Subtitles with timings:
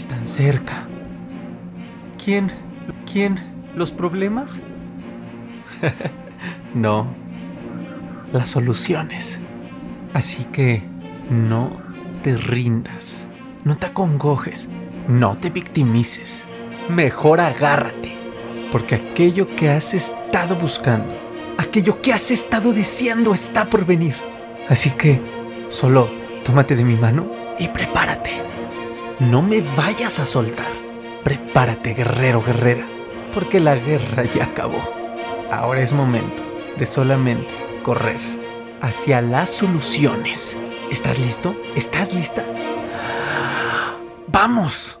[0.00, 0.84] están cerca.
[2.22, 2.50] ¿Quién?
[3.10, 3.38] ¿Quién?
[3.76, 4.60] ¿Los problemas?
[6.74, 7.06] no.
[8.32, 9.40] Las soluciones.
[10.14, 10.82] Así que
[11.30, 11.70] no
[12.22, 13.28] te rindas.
[13.64, 14.68] No te acongojes.
[15.08, 16.48] No te victimices.
[16.88, 18.16] Mejor agárrate.
[18.72, 21.12] Porque aquello que has estado buscando,
[21.58, 24.14] aquello que has estado deseando está por venir.
[24.68, 25.20] Así que
[25.68, 26.08] solo
[26.44, 28.49] tómate de mi mano y prepárate.
[29.20, 30.72] No me vayas a soltar.
[31.22, 32.86] Prepárate, guerrero, guerrera.
[33.34, 34.80] Porque la guerra ya acabó.
[35.52, 36.42] Ahora es momento
[36.78, 38.20] de solamente correr
[38.80, 40.56] hacia las soluciones.
[40.90, 41.54] ¿Estás listo?
[41.76, 42.46] ¿Estás lista?
[44.28, 44.99] ¡Vamos!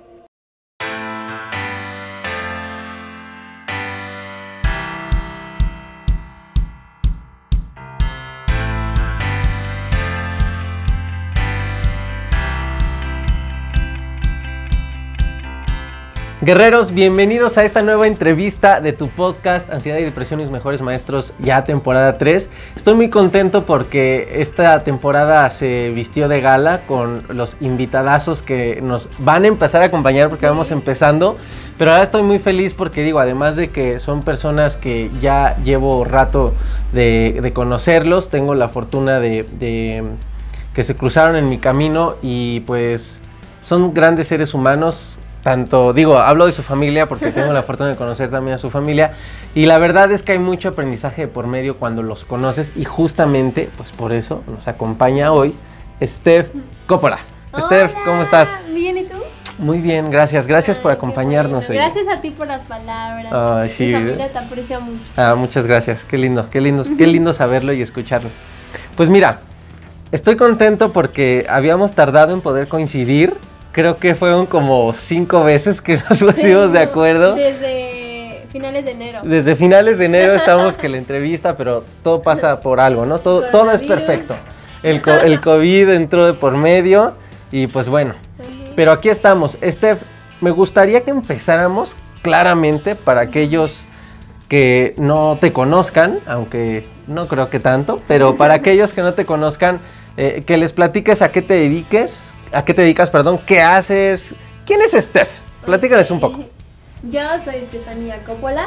[16.42, 20.80] Guerreros, bienvenidos a esta nueva entrevista de tu podcast Ansiedad y Depresión y los mejores
[20.80, 22.48] maestros, ya temporada 3.
[22.76, 29.10] Estoy muy contento porque esta temporada se vistió de gala con los invitadazos que nos
[29.18, 31.36] van a empezar a acompañar porque vamos empezando.
[31.76, 36.06] Pero ahora estoy muy feliz porque digo, además de que son personas que ya llevo
[36.06, 36.54] rato
[36.94, 40.04] de, conocerlos, tengo la fortuna de, de
[40.72, 43.20] que se cruzaron en mi camino y pues
[43.60, 47.96] son grandes seres humanos tanto, digo, hablo de su familia porque tengo la fortuna de
[47.96, 49.14] conocer también a su familia
[49.54, 53.70] y la verdad es que hay mucho aprendizaje por medio cuando los conoces y justamente,
[53.76, 55.54] pues por eso nos acompaña hoy
[56.02, 56.50] Steph
[56.86, 57.18] Coppola.
[57.58, 58.48] Steph, ¿cómo estás?
[58.72, 59.18] Bien, ¿y tú?
[59.58, 60.46] Muy bien, gracias.
[60.46, 61.76] Gracias por acompañarnos hoy.
[61.76, 63.26] Gracias a ti por las palabras.
[63.30, 63.86] Ah, sí.
[63.86, 65.02] Mi familia te aprecia mucho.
[65.16, 66.04] Ah, muchas gracias.
[66.04, 68.30] Qué lindo, qué lindo, qué lindo saberlo y escucharlo.
[68.96, 69.40] Pues mira,
[70.12, 73.36] estoy contento porque habíamos tardado en poder coincidir
[73.72, 77.34] creo que fueron como cinco veces que nos pusimos de acuerdo.
[77.34, 79.20] Desde finales de enero.
[79.22, 83.18] Desde finales de enero estábamos que la entrevista, pero todo pasa por algo, ¿no?
[83.20, 84.34] Todo, todo es perfecto.
[84.82, 87.14] El, el COVID entró de por medio
[87.52, 88.14] y pues bueno.
[88.74, 89.58] Pero aquí estamos.
[89.62, 90.02] Steph,
[90.40, 93.84] me gustaría que empezáramos claramente para aquellos
[94.48, 99.24] que no te conozcan, aunque no creo que tanto, pero para aquellos que no te
[99.24, 99.80] conozcan,
[100.16, 103.38] eh, que les platiques a qué te dediques, ¿A qué te dedicas, perdón?
[103.46, 104.34] ¿Qué haces?
[104.66, 105.30] ¿Quién es Steph?
[105.64, 106.40] Platícales un poco.
[107.04, 108.66] Yo soy Estefanía Coppola.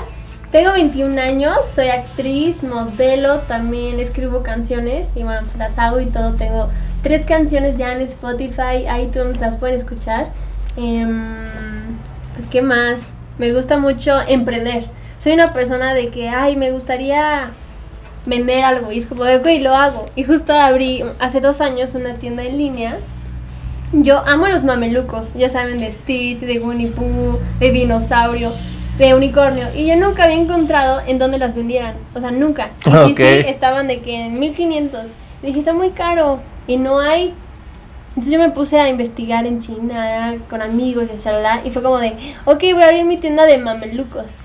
[0.53, 6.05] Tengo 21 años, soy actriz, modelo, también escribo canciones y bueno, pues las hago y
[6.05, 6.33] todo.
[6.35, 6.69] Tengo
[7.01, 10.29] tres canciones ya en Spotify, iTunes, las pueden escuchar.
[10.75, 13.01] Pues, ¿Qué más?
[13.37, 14.85] Me gusta mucho emprender.
[15.19, 17.49] Soy una persona de que, ay, me gustaría
[18.25, 20.05] vender algo y es como, ok, lo hago.
[20.15, 22.99] Y justo abrí hace dos años una tienda en línea
[23.93, 28.51] yo amo los mamelucos, ya saben, de Stitch, de Winnie Pooh, de dinosaurio,
[28.97, 29.67] de unicornio.
[29.75, 31.95] Y yo nunca había encontrado en dónde las vendieran.
[32.15, 32.71] O sea, nunca.
[33.07, 35.01] Y sí, estaban de que en 1500.
[35.43, 36.39] dije, está muy caro.
[36.65, 37.35] Y no hay.
[38.09, 41.61] Entonces yo me puse a investigar en China con amigos y shalala.
[41.63, 42.15] Y fue como de,
[42.45, 44.39] ok, voy a abrir mi tienda de mamelucos.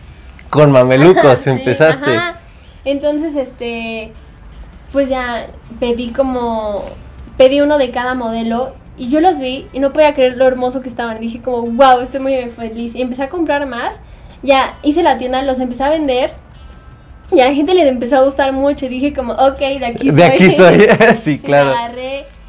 [0.50, 2.18] Con mamelucos empezaste.
[2.84, 4.12] Entonces, este.
[4.92, 5.46] Pues ya
[5.80, 6.84] pedí como.
[7.38, 10.82] Pedí uno de cada modelo y yo los vi y no podía creer lo hermoso
[10.82, 11.20] que estaban.
[11.20, 12.94] dije como, wow, estoy muy feliz.
[12.94, 13.94] Y empecé a comprar más.
[14.42, 16.32] Ya hice la tienda, los empecé a vender.
[17.30, 18.86] Y a la gente les empezó a gustar mucho.
[18.86, 20.16] Y dije como, ok, de aquí soy.
[20.16, 21.74] De aquí soy, sí, claro.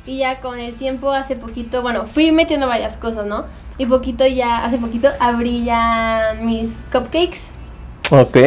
[0.06, 3.46] Y, ya con el tiempo, hace poquito, bueno, fui metiendo varias cosas, ¿no?
[3.78, 7.40] Y poquito ya, hace poquito abrí ya mis cupcakes.
[8.10, 8.38] Ok.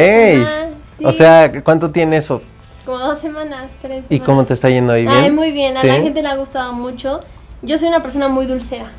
[1.05, 2.41] O sea, ¿cuánto tiene eso?
[2.85, 4.03] Como dos semanas, tres.
[4.09, 5.13] ¿Y cómo te está yendo ahí bien?
[5.13, 5.77] Ay, muy bien.
[5.77, 7.21] A la gente le ha gustado mucho
[7.63, 8.91] yo soy una persona muy dulcera.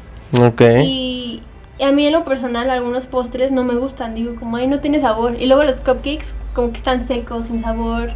[0.43, 0.63] Ok.
[0.83, 1.43] Y,
[1.81, 4.15] a mí en lo personal algunos postres no me gustan.
[4.15, 5.41] Digo, como, ay, no tiene sabor.
[5.41, 8.13] Y luego los cupcakes como que están secos, sin sabor.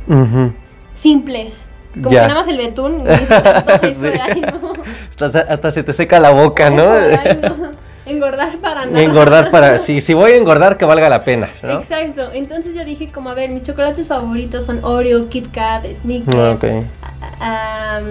[1.03, 1.65] Simples.
[1.95, 3.05] Como que nada más el betún.
[5.21, 6.85] hasta, se te seca la boca, ¿no?
[8.09, 9.03] Engordar para nada.
[9.03, 12.31] Engordar para, sí, si voy a engordar que valga la pena, Exacto.
[12.33, 16.87] Entonces yo dije como, a ver, mis chocolates favoritos son Oreo, Kit Kat, Snickers,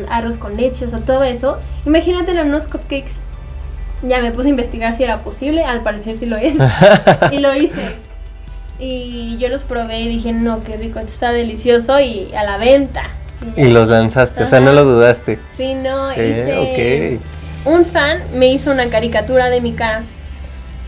[0.10, 1.58] arroz con leche, o sea, todo eso.
[1.86, 3.14] Imagínate en unos cupcakes.
[4.04, 6.54] Ya me puse a investigar si era posible, al parecer sí lo es.
[7.32, 7.96] y lo hice.
[8.80, 12.60] Y yo los probé y dije, no, qué rico, esto está delicioso y a la
[12.60, 13.10] venta.
[13.56, 15.40] Y, los lanzaste, o sea, no lo dudaste.
[15.56, 17.20] Sí, no, hice...
[17.66, 20.04] Un fan me hizo una caricatura de mi cara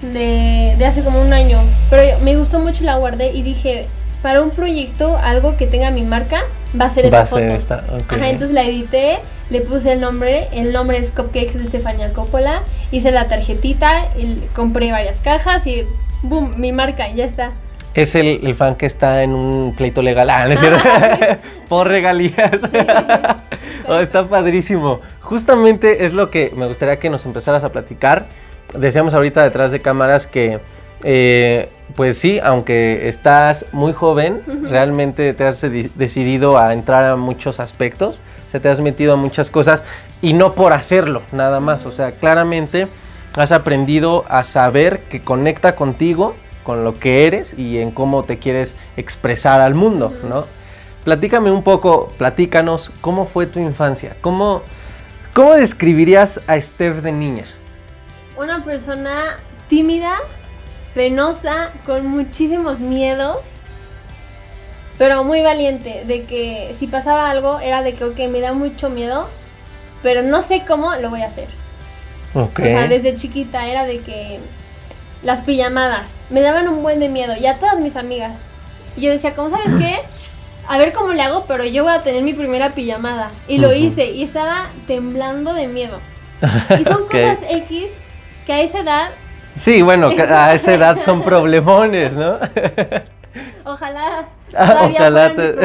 [0.01, 3.87] de, de hace como un año, pero me gustó mucho y la guardé y dije,
[4.21, 6.43] para un proyecto, algo que tenga mi marca,
[6.79, 7.41] va a ser esa foto.
[7.41, 9.19] esta, Ajá, entonces la edité,
[9.49, 14.41] le puse el nombre, el nombre es Cupcakes de Estefania Coppola, hice la tarjetita, y
[14.53, 15.85] compré varias cajas y
[16.23, 17.53] boom, mi marca, ya está.
[17.95, 20.29] Es el, el fan que está en un pleito legal.
[20.29, 20.79] Ah, ¿no es cierto?
[21.69, 22.51] Por regalías.
[23.87, 25.01] Oh, está padrísimo.
[25.21, 28.27] Justamente es lo que me gustaría que nos empezaras a platicar.
[28.77, 30.59] Decíamos ahorita detrás de cámaras que,
[31.03, 37.15] eh, pues sí, aunque estás muy joven, realmente te has de- decidido a entrar a
[37.15, 38.21] muchos aspectos,
[38.51, 39.83] se te has metido a muchas cosas
[40.21, 41.85] y no por hacerlo, nada más.
[41.87, 42.87] O sea, claramente
[43.35, 46.35] has aprendido a saber que conecta contigo,
[46.69, 50.45] con lo que eres y en cómo te quieres expresar al mundo, ¿no?
[51.03, 54.17] Platícame un poco, platícanos, ¿cómo fue tu infancia?
[54.21, 54.61] ¿Cómo,
[55.33, 57.45] cómo describirías a Steph de niña?
[58.37, 59.37] Una persona
[59.67, 60.17] tímida,
[60.93, 63.37] penosa, con muchísimos miedos,
[64.99, 68.91] pero muy valiente, de que si pasaba algo era de que, ok, me da mucho
[68.91, 69.27] miedo,
[70.03, 71.47] pero no sé cómo lo voy a hacer.
[72.35, 72.59] Ok.
[72.59, 74.39] O sea, desde chiquita era de que
[75.23, 78.37] las pijamadas me daban un buen de miedo, y a todas mis amigas.
[78.95, 79.99] Y yo decía, ¿cómo sabes qué?
[80.67, 83.31] A ver cómo le hago, pero yo voy a tener mi primera pijamada.
[83.47, 85.99] Y lo hice, y estaba temblando de miedo.
[86.79, 87.87] Y son cosas X
[88.45, 89.09] que a esa edad,
[89.57, 92.37] Sí, bueno, a esa edad son problemones, ¿no?
[93.65, 94.25] ojalá
[94.57, 95.55] Ah, ojalá te-.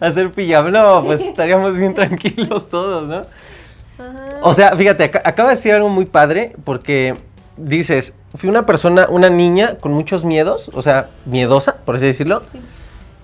[0.00, 3.16] Hacer pijama, no, pues estaríamos bien tranquilos todos, ¿no?
[3.16, 4.36] Ajá.
[4.42, 7.16] O sea, fíjate, ac- acaba de decir algo muy padre porque
[7.56, 12.42] dices, fui una persona, una niña con muchos miedos, o sea, miedosa, por así decirlo,
[12.52, 12.60] Sí.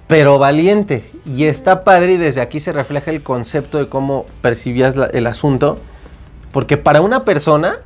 [0.06, 1.10] pero valiente.
[1.26, 5.26] Y está padre y desde aquí se refleja el concepto de cómo percibías la- el
[5.26, 5.76] asunto.
[6.52, 7.76] Porque para una persona,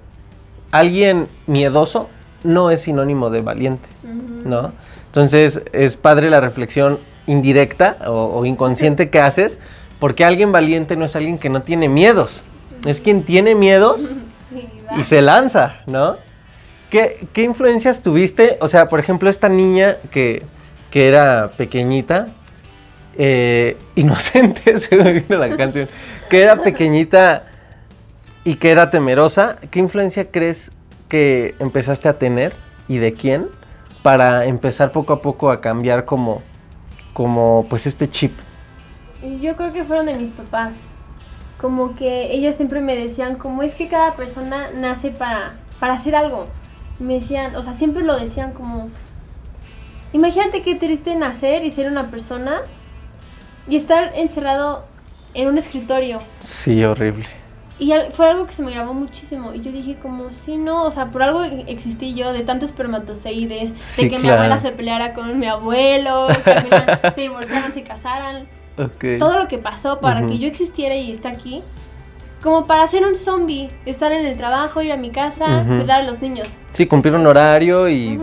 [0.71, 2.09] alguien miedoso
[2.43, 3.89] no es sinónimo de valiente.
[4.45, 4.73] ¿no?
[5.07, 9.59] Entonces es padre la reflexión indirecta o, o inconsciente que haces,
[9.99, 12.43] porque alguien valiente no es alguien que no tiene miedos,
[12.85, 14.17] es quien tiene miedos
[14.99, 16.17] y se lanza, ¿no?
[16.95, 18.57] ¿Qué, influencias tuviste?
[18.61, 20.45] O sea, por ejemplo, esta niña que,
[20.93, 22.29] que era pequeñita,
[23.19, 25.89] eh, inocente, se me vino la canción,
[26.31, 27.47] que era pequeñita
[28.45, 30.71] y que era temerosa, ¿qué influencia crees
[31.09, 32.55] que empezaste a tener
[32.87, 33.49] y de quién
[34.05, 36.43] para empezar poco a poco a cambiar como,
[37.13, 38.39] como pues este chip?
[39.41, 40.75] Yo creo que fueron de mis papás.
[41.61, 46.15] Como que ellos siempre me decían, como es que cada persona nace para, para hacer
[46.15, 46.47] algo.
[46.99, 48.89] Me decían, o sea, siempre lo decían como,
[50.13, 52.61] imagínate qué triste nacer y ser una persona
[53.69, 54.85] y estar encerrado
[55.35, 56.19] en un escritorio.
[56.41, 57.27] Sí, horrible.
[57.77, 59.53] Y fue algo que se me grabó muchísimo.
[59.53, 63.73] Y yo dije como, sí, no, o sea, por algo existí yo, de tantos espermatozoides,
[63.81, 64.43] Sí, de que mi claro.
[64.43, 68.47] abuela se peleara con mi abuelo, que se divorciaran, se casaran
[68.79, 69.19] Ok.
[69.19, 70.29] todo lo que pasó para Ujú.
[70.31, 71.63] que yo existiera y esté aquí,
[72.45, 75.79] como para ser un zombie, estar en el trabajo, ir a mi casa, Ujú.
[75.79, 76.47] cuidar a los niños.
[76.75, 78.21] Sí, cumplir un horario y...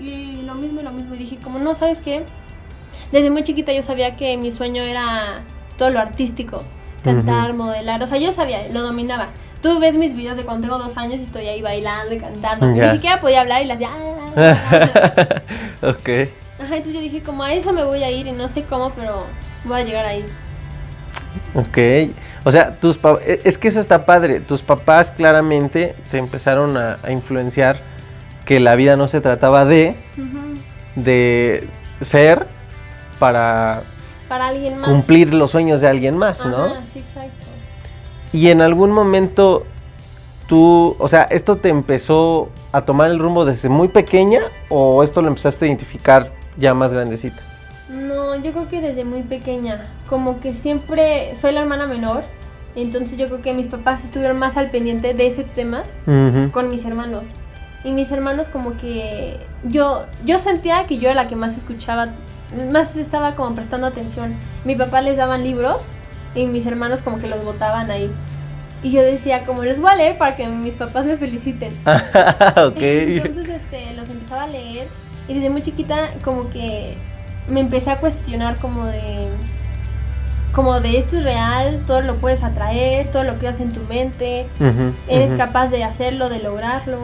[0.00, 1.14] Y lo mismo y lo mismo.
[1.14, 2.24] Y dije, como no, ¿sabes qué?
[3.12, 5.42] Desde muy chiquita yo sabía que mi sueño era
[5.76, 6.62] todo lo artístico,
[7.04, 9.28] cantar, modelar, o sea, yo sabía, lo dominaba.
[9.60, 12.66] Tú ves mis videos de cuando tengo dos años y estoy ahí bailando y cantando.
[12.68, 13.78] Ni siquiera podía hablar y las
[15.82, 16.08] ok.
[16.58, 18.92] Ajá, entonces yo dije, como a eso me voy a ir y no sé cómo,
[18.96, 19.26] pero
[19.64, 20.24] voy a llegar ahí.
[21.54, 21.78] Ok.
[22.44, 24.40] O sea, tus e- es que eso está padre.
[24.40, 27.76] Tus papás claramente te empezaron a, a influenciar
[28.44, 29.96] que la vida no se trataba de,
[30.96, 31.68] de
[32.00, 32.46] ser
[33.18, 33.82] para
[34.28, 34.88] Para alguien más.
[34.88, 36.68] cumplir los sueños de alguien más, ¿no?
[36.92, 37.46] Sí, exacto.
[38.32, 39.66] Y en algún momento
[40.48, 44.40] tú, o sea, ¿esto te empezó a tomar el rumbo desde muy pequeña
[44.70, 47.40] o esto lo empezaste a identificar ya más grandecita?
[48.32, 52.24] No, yo creo que desde muy pequeña, como que siempre soy la hermana menor,
[52.74, 56.50] entonces yo creo que mis papás estuvieron más al pendiente de ese temas Ujú.
[56.50, 57.24] con mis hermanos.
[57.84, 62.08] Y mis hermanos como que yo yo sentía que yo era la que más escuchaba,
[62.72, 64.34] más estaba como prestando atención.
[64.64, 65.76] Mi papá les daban libros
[66.34, 68.10] y mis hermanos como que los botaban ahí.
[68.82, 71.70] Y yo decía, como les voy a leer para que mis papás me feliciten.
[71.84, 72.76] ok.
[72.78, 74.86] Entonces este, los empezaba a leer
[75.28, 76.94] y desde muy chiquita como que
[77.48, 79.28] me empecé a cuestionar como de
[80.52, 84.46] como de esto es real, todo lo puedes atraer, todo lo creas en tu mente,
[85.08, 86.98] eres capaz de hacerlo, de lograrlo.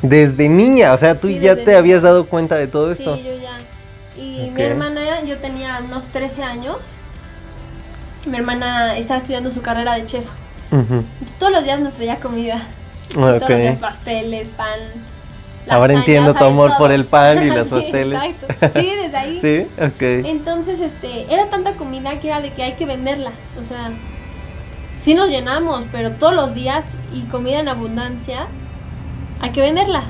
[0.00, 1.78] Desde niña, o sea, tú Sí, ya te niña.
[1.78, 3.16] habías dado cuenta de todo esto.
[3.16, 4.22] Sí, yo ya.
[4.22, 6.76] Y mi hermana, yo tenía unos 13 años.
[8.24, 10.24] Mi hermana estaba estudiando su carrera de chef.
[11.38, 12.62] Todos los días nos traía comida.
[13.12, 14.78] Todos los días pasteles, pan.
[15.68, 16.78] Ahora entiendo tu amor todo.
[16.78, 18.22] por el pan y los Sí, pasteles.
[18.22, 18.80] Exacto.
[18.80, 19.38] Sí, desde ahí.
[19.40, 20.02] Sí, ok.
[20.26, 23.30] Entonces, este, era tanta comida que era de que hay que venderla.
[23.62, 23.90] O sea,
[25.02, 28.46] sí nos llenamos, pero todos los días y comida en abundancia,
[29.40, 30.04] hay que venderla.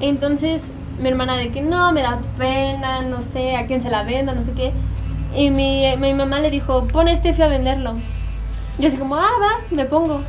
[0.00, 0.62] Entonces
[0.98, 4.32] mi hermana de que no, me da pena, no sé, a quién se la venda,
[4.32, 4.72] no sé qué.
[5.34, 7.94] Y mi, mi mamá le dijo, pon a Estefi a venderlo.
[8.78, 10.22] Yo así como, ah, va, me pongo.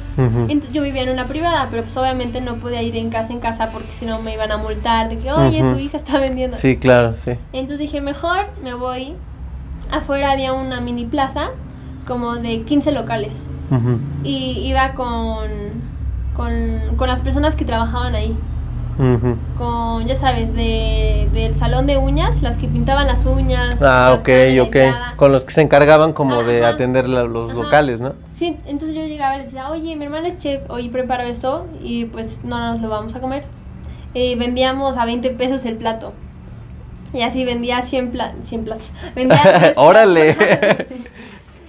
[0.71, 3.69] Yo vivía en una privada, pero pues obviamente no podía ir en casa en casa
[3.71, 6.57] porque si no me iban a multar de que, oye, su hija está vendiendo.
[6.57, 7.31] Sí, claro, sí.
[7.53, 9.13] Entonces dije, mejor me voy.
[9.91, 11.49] Afuera había una mini plaza,
[12.05, 13.37] como de 15 locales.
[14.23, 15.47] Y iba con,
[16.35, 18.35] con, con las personas que trabajaban ahí.
[19.57, 23.81] Con, ya sabes, de, del salón de uñas, las que pintaban las uñas.
[23.81, 24.29] Ah, las ok,
[24.67, 25.15] ok.
[25.15, 27.61] Con los que se encargaban como de atender la- los Ajá.
[27.61, 28.13] locales, ¿no?
[28.35, 31.65] Sí, entonces yo llegaba y les decía, oye, mi hermana es chef, hoy preparo esto
[31.81, 33.45] y pues no nos lo vamos a comer.
[34.13, 36.13] Eh, vendíamos a 20 pesos el plato.
[37.13, 38.87] Y así vendía 100, pla 100 platos.
[39.15, 40.33] Vendía 10 Órale.
[40.33, 40.85] platos.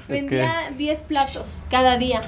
[0.07, 0.13] Sí.
[0.13, 2.21] Vendía 10 platos cada día.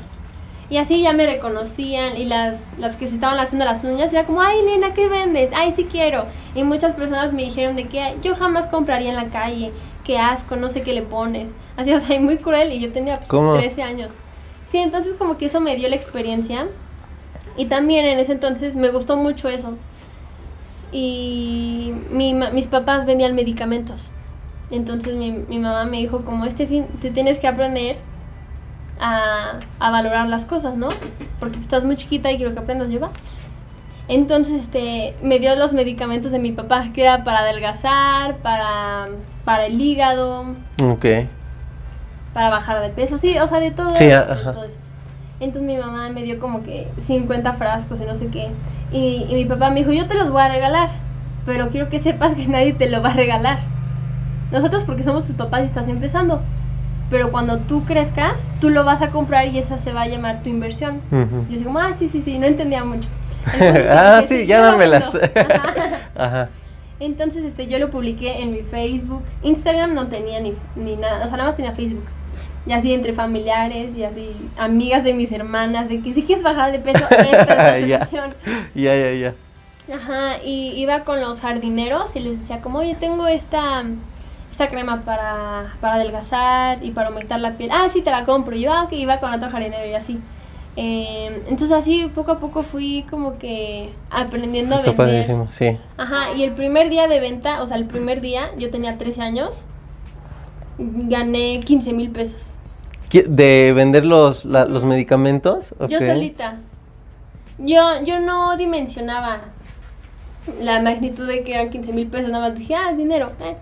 [0.68, 4.26] Y así ya me reconocían y las, las que se estaban haciendo las uñas era
[4.26, 5.50] como, ay nena, ¿qué vendes?
[5.54, 6.26] Ay, sí quiero.
[6.56, 9.72] Y muchas personas me dijeron de que yo jamás compraría en la calle,
[10.04, 11.54] qué asco, no sé qué le pones.
[11.76, 13.54] Así, o sea, muy cruel y yo tenía pues, ¿Cómo?
[13.54, 14.10] 13 años.
[14.72, 16.66] Sí, entonces como que eso me dio la experiencia.
[17.56, 19.74] Y también en ese entonces me gustó mucho eso.
[20.90, 24.02] Y mi mis papás vendían medicamentos.
[24.70, 27.96] Entonces mi, mi mamá me dijo como este fin te tienes que aprender
[29.00, 30.88] a, a valorar las cosas, ¿no?
[31.40, 33.10] Porque estás muy chiquita y quiero que aprendas yo va.
[34.08, 39.06] Entonces este me dio los medicamentos de mi papá, que era para adelgazar, para,
[39.44, 40.44] para el hígado,
[40.82, 41.04] Ok.
[42.32, 43.96] para bajar de peso, sí, o sea, de todo.
[43.96, 44.52] Sí, de ajá.
[44.52, 44.76] todo eso.
[45.40, 48.48] Entonces mi mamá me dio como que 50 frascos y no sé qué.
[48.92, 50.88] Y, y mi papá me dijo, yo te los voy a regalar,
[51.44, 53.58] pero quiero que sepas que nadie te lo va a regalar.
[54.52, 56.40] Nosotros porque somos tus papás y estás empezando.
[57.10, 60.42] Pero cuando tú crezcas, tú lo vas a comprar y esa se va a llamar
[60.42, 61.00] tu inversión.
[61.12, 61.46] Ujú.
[61.48, 63.08] Yo digo, ah, sí, sí, sí, no entendía mucho.
[63.52, 65.12] Entonces, ah, sí, dámelas.
[65.12, 65.28] vendo.
[65.54, 65.98] Ajá.
[66.16, 66.48] Ajá.
[66.98, 69.22] Entonces, este, yo lo publiqué en mi Facebook.
[69.42, 72.06] Instagram no tenía ni, ni nada, o sea, nada más tenía Facebook.
[72.66, 76.72] Y así entre familiares y así amigas de mis hermanas, de que si quieres bajar
[76.72, 77.98] de peso, esta es la Ya.
[78.06, 78.34] solución.
[78.74, 79.34] Ya, ya, ya.
[79.94, 83.84] Ajá, y iba con los jardineros y les decía como, oye, tengo esta,
[84.56, 87.68] esta crema para, para adelgazar y para aumentar la piel.
[87.70, 88.56] Ah, sí, te la compro.
[88.56, 90.18] Y yo, ah, ok, iba con otro jardinero y así.
[90.76, 94.96] Eh, entonces así poco a poco fui como que aprendiendo a vender.
[94.96, 95.76] padrísimo, sí.
[95.98, 99.20] Ajá, y el primer día de venta, o sea, el primer día, yo tenía 13
[99.22, 99.56] años,
[100.78, 102.40] gané 15 mil pesos.
[103.10, 105.74] ¿Qui- ¿De vender los, la- los medicamentos?
[105.88, 106.56] Yo solita.
[107.58, 109.40] Yo, yo no dimensionaba
[110.60, 113.32] la magnitud de que eran 15 mil pesos, nada más dije, ah, dinero.
[113.40, 113.56] eh".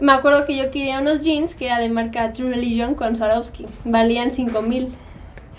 [0.00, 3.66] Me acuerdo que yo quería unos jeans que era de marca True Religion con Swarovski,
[3.84, 4.92] valían 5 mil.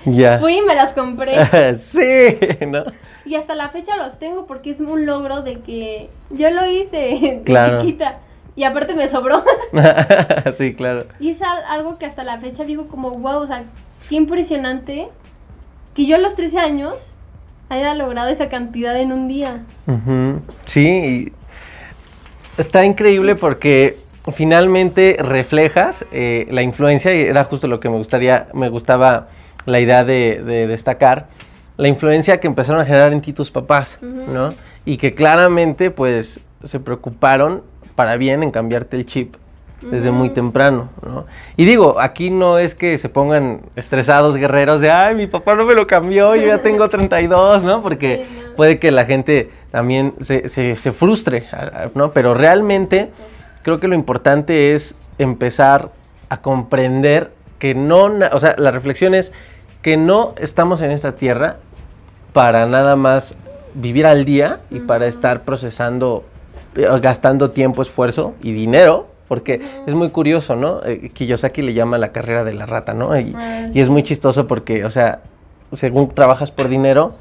[0.05, 0.39] Ya.
[0.39, 1.75] Fui y me las compré.
[1.79, 2.83] sí, ¿no?
[3.25, 7.41] Y hasta la fecha los tengo porque es un logro de que yo lo hice
[7.45, 8.19] de chiquita.
[8.55, 9.43] Y aparte me sobró.
[10.57, 11.05] sí, claro.
[11.19, 13.63] Y es al- algo que hasta la fecha digo como, wow, o sea,
[14.09, 15.07] qué impresionante
[15.95, 16.95] que yo a los 13 años
[17.69, 19.63] haya logrado esa cantidad en un día.
[19.85, 21.33] Ujú, Sí, y
[22.61, 23.97] está increíble porque
[24.31, 29.27] finalmente reflejas eh, la influencia y era justo lo que me gustaría, me gustaba
[29.65, 31.27] la idea de, de destacar,
[31.77, 33.97] la influencia que empezaron a generar en ti tus papás.
[34.01, 34.53] ¿no?
[34.85, 37.61] Y que claramente pues se preocuparon
[37.95, 39.35] para bien en cambiarte el chip
[39.81, 41.25] desde muy temprano, ¿no?
[41.55, 45.63] Y digo, aquí no es que se pongan estresados guerreros de, ay, mi papá no
[45.63, 47.81] me lo cambió, yo ya tengo 32, ¿no?
[47.81, 48.25] Porque
[48.57, 51.45] puede que la gente también se, se- se frustre,
[51.95, 52.11] ¿no?
[52.11, 53.09] Pero realmente
[53.63, 55.91] creo que lo importante es empezar
[56.29, 59.31] a comprender que no, o sea, la reflexión es
[59.81, 61.57] que no estamos en esta tierra
[62.33, 63.35] para nada más
[63.73, 66.23] vivir al día y para estar procesando,
[66.75, 70.81] eh, gastando tiempo, esfuerzo y dinero, porque es muy curioso, ¿no?
[70.83, 73.17] Eh, Kiyosaki le llama la carrera de la rata, ¿no?
[73.19, 73.35] Y,
[73.73, 75.19] y es muy chistoso porque, o sea,
[75.71, 77.13] según trabajas por dinero,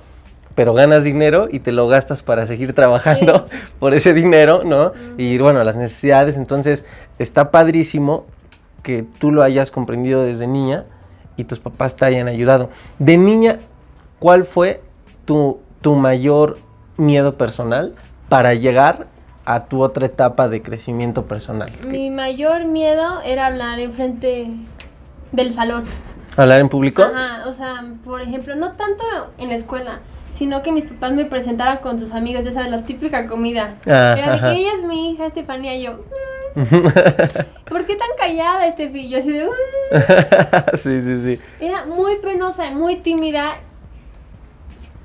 [0.59, 3.47] pero ganas dinero y te lo gastas para seguir trabajando
[3.79, 4.91] por ese dinero, ¿no?
[5.17, 6.85] Y bueno, las necesidades, entonces
[7.21, 8.27] está padrísimo
[8.83, 10.83] que tú lo hayas comprendido desde niña
[11.37, 12.71] y tus papás te hayan ayudado.
[12.99, 13.59] De niña,
[14.19, 14.83] ¿cuál fue
[15.27, 16.59] tu, tu mayor
[16.97, 17.95] miedo personal
[18.29, 19.07] para llegar
[19.45, 21.71] a tu otra etapa de crecimiento personal?
[21.85, 24.51] Mi mayor miedo era hablar enfrente
[25.31, 25.85] del salón.
[26.37, 27.03] ¿Hablar en público?
[27.03, 29.05] Ajá, o sea, por ejemplo, no tanto
[29.39, 30.01] en la escuela,
[30.39, 33.75] sino que mis papás me presentaran con sus amigos, ya sabes, la típica comida.
[33.87, 36.05] Ah, Era de que ella es mi hija Estefanía y yo,
[36.55, 36.63] "Mm,
[37.69, 39.47] ¿Por qué tan callada este Yo así de...
[39.47, 39.51] "Mm".
[40.77, 41.41] sí, sí, sí.
[41.61, 43.57] Era muy penosa, muy tímida.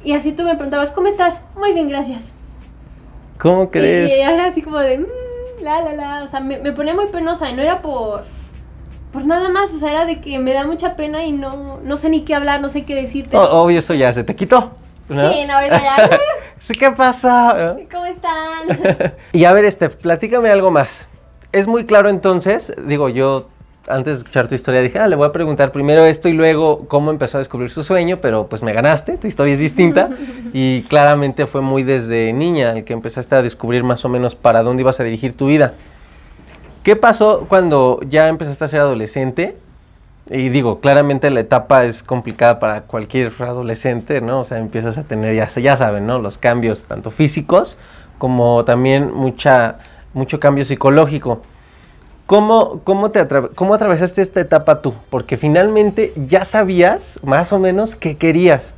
[0.04, 1.36] Y así tú me preguntabas, ¿cómo estás?
[1.58, 2.22] Muy bien, gracias.
[3.40, 4.10] ¿Cómo Y, crees?
[4.12, 5.00] y era así como de...
[5.00, 6.24] "Mm, la, la, la.
[6.24, 8.24] O sea, me, me ponía muy penosa y no era por...
[9.12, 11.98] Por nada más, o sea, era de que me da mucha pena y no, no
[11.98, 13.38] sé ni qué hablar, no sé qué decirte.
[13.38, 14.72] Oh, obvio, eso ya se te quitó.
[15.10, 15.32] ¿No?
[15.32, 16.20] Sí, no, ahorita ya.
[16.60, 17.76] Sí, ¿Qué pasa?
[17.92, 19.14] ¿Cómo están?
[19.34, 21.10] Y a ver, este, platícame algo más.
[21.52, 23.50] Es muy claro entonces, digo, yo
[23.88, 26.88] antes de escuchar tu historia dije, ah, le voy a preguntar primero esto y luego
[26.88, 30.10] cómo empezó a descubrir su sueño, pero pues me ganaste, tu historia es distinta
[30.54, 34.64] y claramente fue muy desde niña el que empezaste a descubrir más o menos para
[34.64, 35.74] dónde ibas a dirigir tu vida.
[36.84, 39.58] ¿Qué pasó cuando ya empezaste a ser adolescente?
[40.30, 44.40] Y digo, claramente la etapa es complicada para cualquier adolescente, ¿no?
[44.42, 46.20] O sea, empiezas a tener, ya, ya saben, ¿no?
[46.20, 47.78] Los cambios tanto físicos
[48.20, 49.80] como también mucha,
[50.14, 51.42] mucho cambio psicológico.
[52.26, 54.94] ¿Cómo, cómo, te atra- ¿Cómo atravesaste esta etapa tú?
[55.10, 58.74] Porque finalmente ya sabías más o menos qué querías.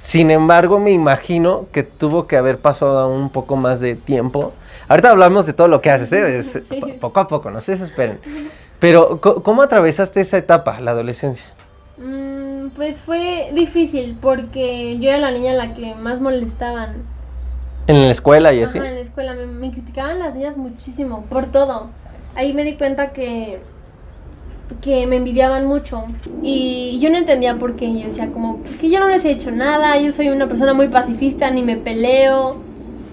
[0.00, 4.52] Sin embargo, me imagino que tuvo que haber pasado un poco más de tiempo.
[4.88, 6.38] Ahorita hablamos de todo lo que haces, ¿eh?
[6.38, 6.80] Es, Sí.
[6.80, 8.18] po- poco a poco, no se desesperen.
[8.78, 11.46] Pero, ¿cómo atravesaste esa etapa, la adolescencia?
[11.98, 17.02] Mm, pues fue difícil porque yo era la niña a la que más molestaban.
[17.88, 18.78] ¿En la escuela y así?
[18.78, 21.88] Ajá, en la escuela me, me criticaban las niñas muchísimo, por todo.
[22.36, 23.58] Ahí me di cuenta que,
[24.80, 26.04] que me envidiaban mucho
[26.42, 27.92] y yo no entendía por qué.
[27.92, 30.88] Yo decía como, que yo no les he hecho nada, yo soy una persona muy
[30.88, 32.58] pacifista, ni me peleo.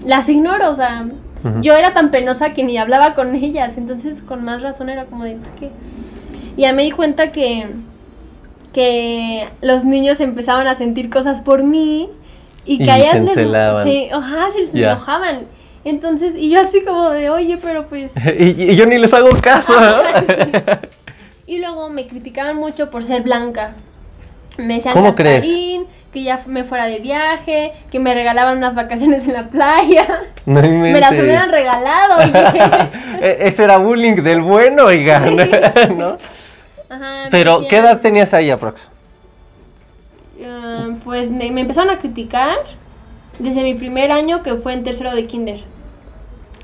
[0.05, 1.07] Las ignoro, o sea,
[1.61, 5.23] Yo era tan penosa que ni hablaba con ellas, entonces con más razón era como
[5.23, 5.69] de, pues, ¿qué?
[6.57, 7.67] Y ya me di cuenta que,
[8.73, 12.09] que los niños empezaban a sentir cosas por mí
[12.65, 15.39] y que Y a se ellas les se- ajá, se les enojaban.
[15.83, 18.11] Entonces, y yo así como de, oye, pero pues...
[18.39, 19.73] y, y yo ni les hago caso.
[19.79, 19.97] ¿no?
[21.47, 23.75] Y luego me criticaban mucho por ser blanca.
[24.57, 25.43] Me decían ¿Cómo crees?
[26.13, 30.07] que ya me fuera de viaje, que me regalaban unas vacaciones en la playa.
[30.45, 31.19] No Me las inventes.
[31.23, 32.89] hubieran regalado, oye.
[33.21, 35.35] E- Ese era bullying del bueno, oigan.
[35.97, 36.17] ¿no?
[36.89, 38.89] Ajá, me Pero, ¿qué edad tenías ahí, aprox?
[40.39, 42.57] eh, pues me me empezaron a criticar
[43.39, 45.61] desde mi primer año que fue en tercero de kinder.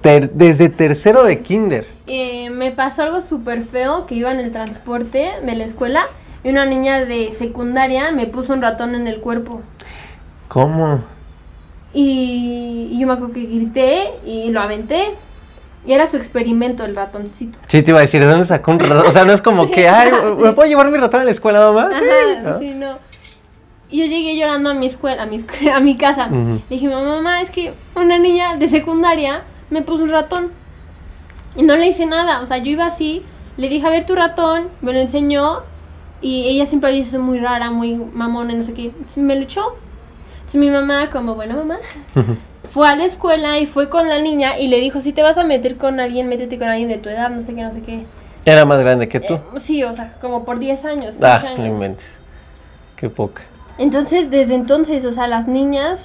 [0.02, 1.88] Ter- desde tercero de kinder.
[2.08, 6.08] Eh, me pasó algo súper feo que iba en el transporte de la escuela
[6.44, 9.62] y una niña de secundaria me puso un ratón en el cuerpo.
[10.48, 11.02] ¿Cómo?
[11.94, 15.16] Y, y yo me acuerdo que grité y lo aventé.
[15.86, 17.58] Y era su experimento el ratoncito.
[17.68, 19.08] Sí, te iba a decir, ¿de dónde sacó un ratón?
[19.08, 21.60] O sea, no es como que, ay, ¿me puedo llevar mi ratón a la escuela,
[21.60, 21.90] mamá?
[21.92, 22.06] Sí,
[22.40, 22.60] Ajá, ¿no?
[22.60, 22.98] sí, no.
[23.90, 26.28] Y yo llegué llorando a mi escuela, a mi, escu- a mi casa.
[26.28, 30.52] Le dije, mamá, es que una niña de secundaria me puso un ratón.
[31.56, 32.42] Y no le hice nada.
[32.42, 33.26] O sea, yo iba así,
[33.58, 35.64] le dije, a ver tu ratón, me lo enseñó.
[36.22, 38.92] Y ella siempre había sido muy rara, muy mamona, no sé qué.
[39.16, 39.76] Me lo echó.
[40.36, 41.78] Entonces mi mamá, como buena mamá,
[42.70, 45.38] fue a la escuela y fue con la niña y le dijo, si te vas
[45.38, 47.82] a meter con alguien, métete con alguien de tu edad, no sé qué, no sé
[47.82, 48.06] qué.
[48.46, 49.36] Era más grande que tú.
[49.36, 51.16] Eh, sí, o sea, como por 10 años.
[51.18, 51.60] 13 ah, años.
[51.60, 52.08] inventes.
[52.96, 53.44] Qué poca.
[53.78, 56.00] Entonces, desde entonces, o sea, las niñas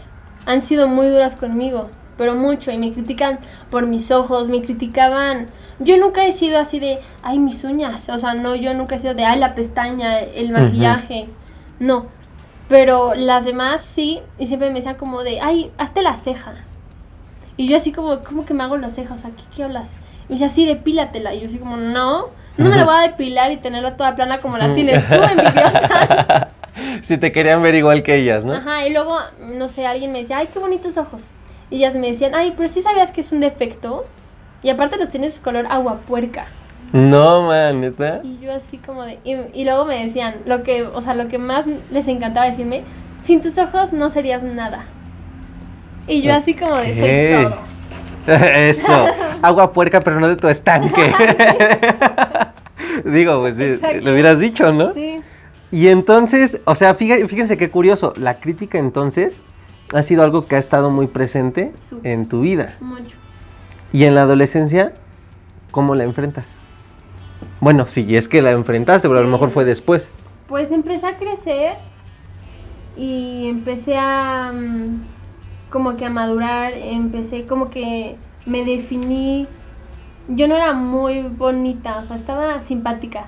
[0.45, 3.39] han sido muy duras conmigo, pero mucho, y me critican
[3.71, 5.47] por mis ojos, me criticaban.
[5.79, 8.99] Yo nunca he sido así de, ay, mis uñas, o sea, no, yo nunca he
[8.99, 11.29] sido de, ay, la pestaña, el maquillaje,
[11.79, 12.07] no.
[12.69, 16.55] Pero las demás sí, y siempre me decían como de, ay, hazte la ceja.
[17.57, 19.15] Y yo así como, ¿cómo que me hago la ceja?
[19.15, 19.95] O sea, ¿qué, qué hablas?
[20.29, 21.35] Y me decía, sí, depílatela.
[21.35, 22.27] Y yo así como, no,
[22.57, 26.49] no me la voy a depilar y tenerla toda plana como la tienes tú, envidiosa.
[27.03, 28.55] si te querían ver igual que ellas, ¿no?
[28.55, 31.23] Ajá, y luego, no sé, alguien me decía, ay, qué bonitos ojos.
[31.71, 34.05] Y ellas me decían, ay, pero sí sabías que es un defecto.
[34.63, 36.47] Y aparte los tienes color agua puerca.
[36.93, 38.21] No, man, neta.
[38.23, 39.19] Y yo así como de...
[39.25, 42.85] Y, y luego me decían, lo que, o sea, lo que más les encantaba decirme,
[43.25, 44.85] sin tus ojos no serías nada.
[46.07, 47.77] Y yo así como de, soy todo.
[48.55, 49.07] Eso.
[49.43, 51.13] Agua puerca, pero no de tu estanque.
[53.05, 54.01] Digo, pues sí, Exacto.
[54.01, 54.93] lo hubieras dicho, ¿no?
[54.93, 55.21] Sí.
[55.71, 58.13] Y entonces, o sea, fíjense qué curioso.
[58.17, 59.43] La crítica entonces
[59.93, 61.73] ha sido algo que ha estado muy presente
[62.03, 62.77] en tu vida.
[62.81, 63.17] Mucho.
[63.93, 64.95] Y en la adolescencia,
[65.71, 66.57] ¿cómo la enfrentas?
[67.61, 70.11] Bueno, sí, es que la enfrentaste, pero a lo mejor fue después.
[70.49, 71.75] Pues empecé a crecer
[72.97, 75.03] y empecé a mm,
[75.71, 79.47] como que a madurar, empecé como que me definí.
[80.29, 83.27] Yo no era muy bonita, o sea, estaba simpática.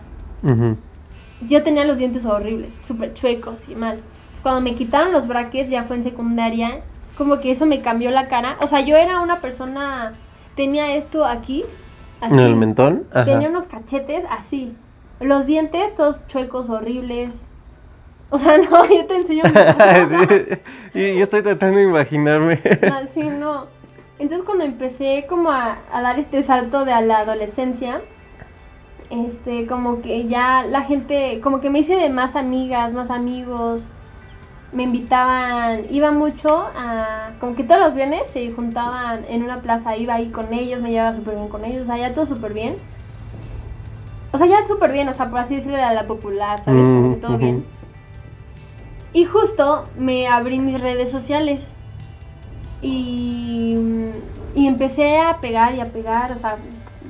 [1.47, 4.01] Yo tenía los dientes horribles, súper chuecos y mal.
[4.43, 6.81] Cuando me quitaron los brackets, ya fue en secundaria,
[7.17, 8.57] como que eso me cambió la cara.
[8.61, 10.13] O sea, yo era una persona,
[10.55, 11.65] tenía esto aquí
[12.21, 12.35] Así.
[12.35, 13.07] ¿En el mentón?
[13.13, 13.25] Ajá.
[13.25, 14.75] Tenía unos cachetes así.
[15.21, 17.47] Los dientes todos chuecos, horribles.
[18.31, 19.43] O sea, no, yo te enseño.
[20.93, 22.61] Sí, y yo estoy tratando de imaginarme.
[22.93, 23.67] Así no.
[24.19, 28.01] Entonces cuando empecé como a, a dar este salto de a la adolescencia,
[29.11, 33.89] este, como que ya la gente, como que me hice de más amigas, más amigos.
[34.73, 39.97] Me invitaban, iba mucho a, como que todos los viernes se juntaban en una plaza,
[39.97, 42.53] iba ahí con ellos, me llevaba súper bien con ellos, o sea, ya todo súper
[42.53, 42.77] bien.
[44.31, 46.83] O sea, ya súper bien, o sea, por así decirlo, era la popular, ¿sabes?
[46.83, 47.65] Como que todo Mm, bien.
[49.15, 51.69] Y justo me abrí mis redes sociales
[52.83, 53.75] y,
[54.55, 56.57] y empecé a pegar y a pegar, o sea,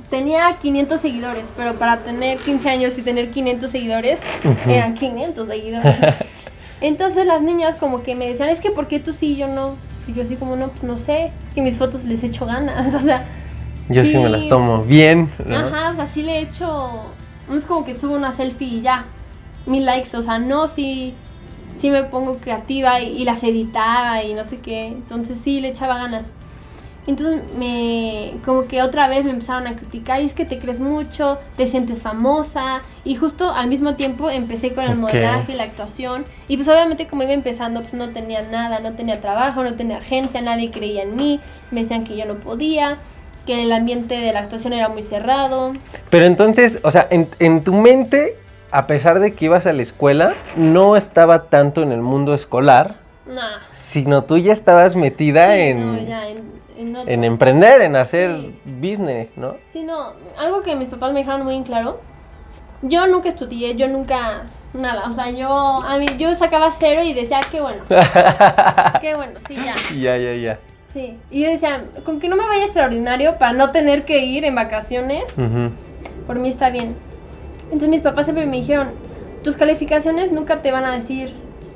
[0.09, 4.19] tenía 500 seguidores, pero para tener 15 años y tener 500 seguidores,
[4.65, 5.95] eran 500 seguidores.
[6.81, 9.47] Entonces las niñas como que me decían, es que ¿por qué tú sí y yo
[9.47, 9.75] no?
[10.07, 12.93] Y yo así como, no, pues no sé, es que mis fotos les echo ganas,
[12.93, 13.25] o sea,
[13.89, 14.11] Yo sí.
[14.11, 14.17] Sí.
[14.17, 15.29] me las tomo bien.
[15.45, 15.55] ¿no?
[15.57, 17.03] Ajá, o sea, sí le he hecho.
[17.49, 19.05] No es como que subo una selfie y ya.
[19.65, 21.13] Mil likes, o sea, no, sí.
[21.79, 24.87] Sí me pongo creativa y, y las editaba y no sé qué.
[24.87, 26.23] Entonces sí le echaba ganas.
[27.09, 28.33] Entonces me.
[28.45, 30.21] Como que otra vez me empezaron a criticar.
[30.21, 32.81] Y es que te crees mucho, te sientes famosa.
[33.03, 34.97] Y justo al mismo tiempo empecé con el Ok.
[34.97, 36.25] modelaje, la actuación.
[36.47, 39.97] Y pues obviamente como iba empezando, pues no tenía nada, no tenía trabajo, no tenía
[39.97, 41.39] agencia, nadie creía en mí.
[41.71, 42.95] Me decían que yo no podía
[43.47, 45.73] que el ambiente de la actuación era muy cerrado.
[46.11, 48.35] Pero entonces, o sea, en, en tu mente,
[48.69, 52.97] a pesar de que ibas a la escuela, no estaba tanto en el mundo escolar,
[53.25, 53.59] Nah.
[53.71, 56.41] sino tú ya estabas metida Sí, en, no, ya, en,
[56.79, 58.55] en en emprender, en hacer Sí.
[58.65, 59.55] business, ¿no?
[59.73, 61.99] Sí, no, algo que mis papás me dejaron muy en claro.
[62.81, 67.13] Yo nunca estudié, yo nunca nada, o sea, yo a mí yo sacaba cero y
[67.13, 67.83] decía, "Ah, qué bueno.
[69.01, 69.75] qué bueno, sí, ya.
[69.95, 70.59] ya, ya, ya.
[70.93, 71.17] Sí.
[71.29, 74.55] Y yo decía, con que no me vaya extraordinario para no tener que ir en
[74.55, 75.71] vacaciones, Ujú.
[76.25, 76.95] por mí está bien.
[77.65, 78.91] Entonces mis papás siempre me dijeron,
[79.43, 81.31] tus calificaciones nunca te van a decir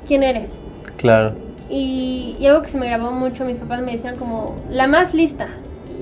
[0.08, 0.58] quién eres.
[0.96, 1.34] Claro.
[1.70, 5.14] Y, y algo que se me grabó mucho, mis papás me decían como, la más
[5.14, 5.48] lista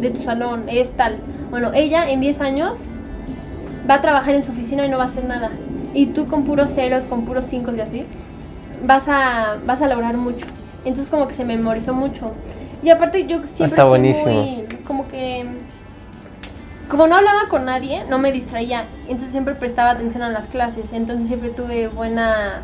[0.01, 1.19] de tu salón es tal.
[1.51, 2.79] Bueno, ella en 10 años
[3.89, 5.51] va a trabajar en su oficina y no va a hacer nada.
[5.95, 8.05] Y tú con puros ceros, con puros cinco y así,
[8.85, 10.47] vas a, vas a lograr mucho.
[10.85, 12.33] Entonces como que se memorizó mucho.
[12.83, 14.33] Y aparte yo siempre Está fui buenísimo.
[14.33, 15.47] muy, como que...
[16.89, 18.85] Como no hablaba con nadie, no me distraía.
[19.03, 20.87] Entonces siempre prestaba atención a las clases.
[20.93, 22.63] Entonces siempre tuve buena,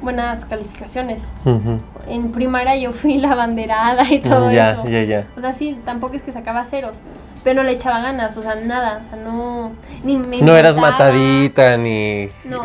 [0.00, 1.80] buenas calificaciones Ujú.
[2.06, 4.88] en primaria yo fui la banderada y todo ya, eso.
[4.88, 5.26] ya, ya.
[5.36, 6.98] O sea, sí, tampoco es que sacaba ceros,
[7.44, 9.72] pero no le echaba ganas, o sea, nada, o sea, no
[10.04, 12.28] ni me No eras matadita ni...
[12.44, 12.62] No.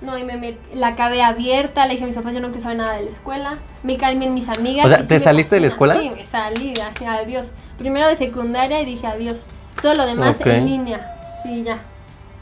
[0.00, 2.78] No, y me la acabé abierta, le dije a mis papás, yo no quiero saber
[2.78, 3.54] nada de la escuela.
[3.82, 4.86] Me caen bien mis amigas.
[4.86, 5.98] O sea, sí ¿te me saliste de la escuela?
[6.00, 7.46] Sí, me salí, ya, adiós.
[7.76, 9.44] Primero de secundaria y dije adiós.
[9.82, 10.46] Todo lo demás Ok.
[10.46, 11.16] en línea.
[11.42, 11.80] Sí, ya.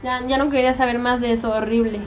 [0.04, 0.20] ya.
[0.28, 1.98] Ya no quería saber más de eso, horrible.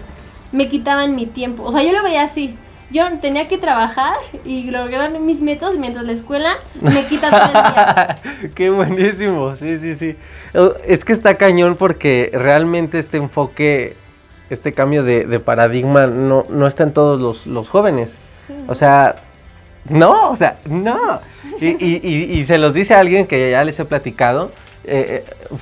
[0.52, 1.64] Me quitaban mi tiempo.
[1.64, 2.56] O sea, yo lo veía así.
[2.92, 7.52] Yo tenía que trabajar y lograr mis métodos mientras la escuela me quita todo el
[7.54, 8.20] día.
[8.56, 10.16] Qué buenísimo, sí, sí, sí.
[10.54, 13.96] Eh, Es que está cañón porque realmente este enfoque,
[14.50, 18.14] este cambio de, de paradigma no, no está en todos los, los jóvenes.
[18.48, 18.54] Sí.
[18.68, 19.16] O sea,
[19.88, 21.22] no, o sea, no.
[21.62, 24.52] Y, y- y- y se los dice a alguien que ya les he platicado,
[24.84, 25.56] eh, eh,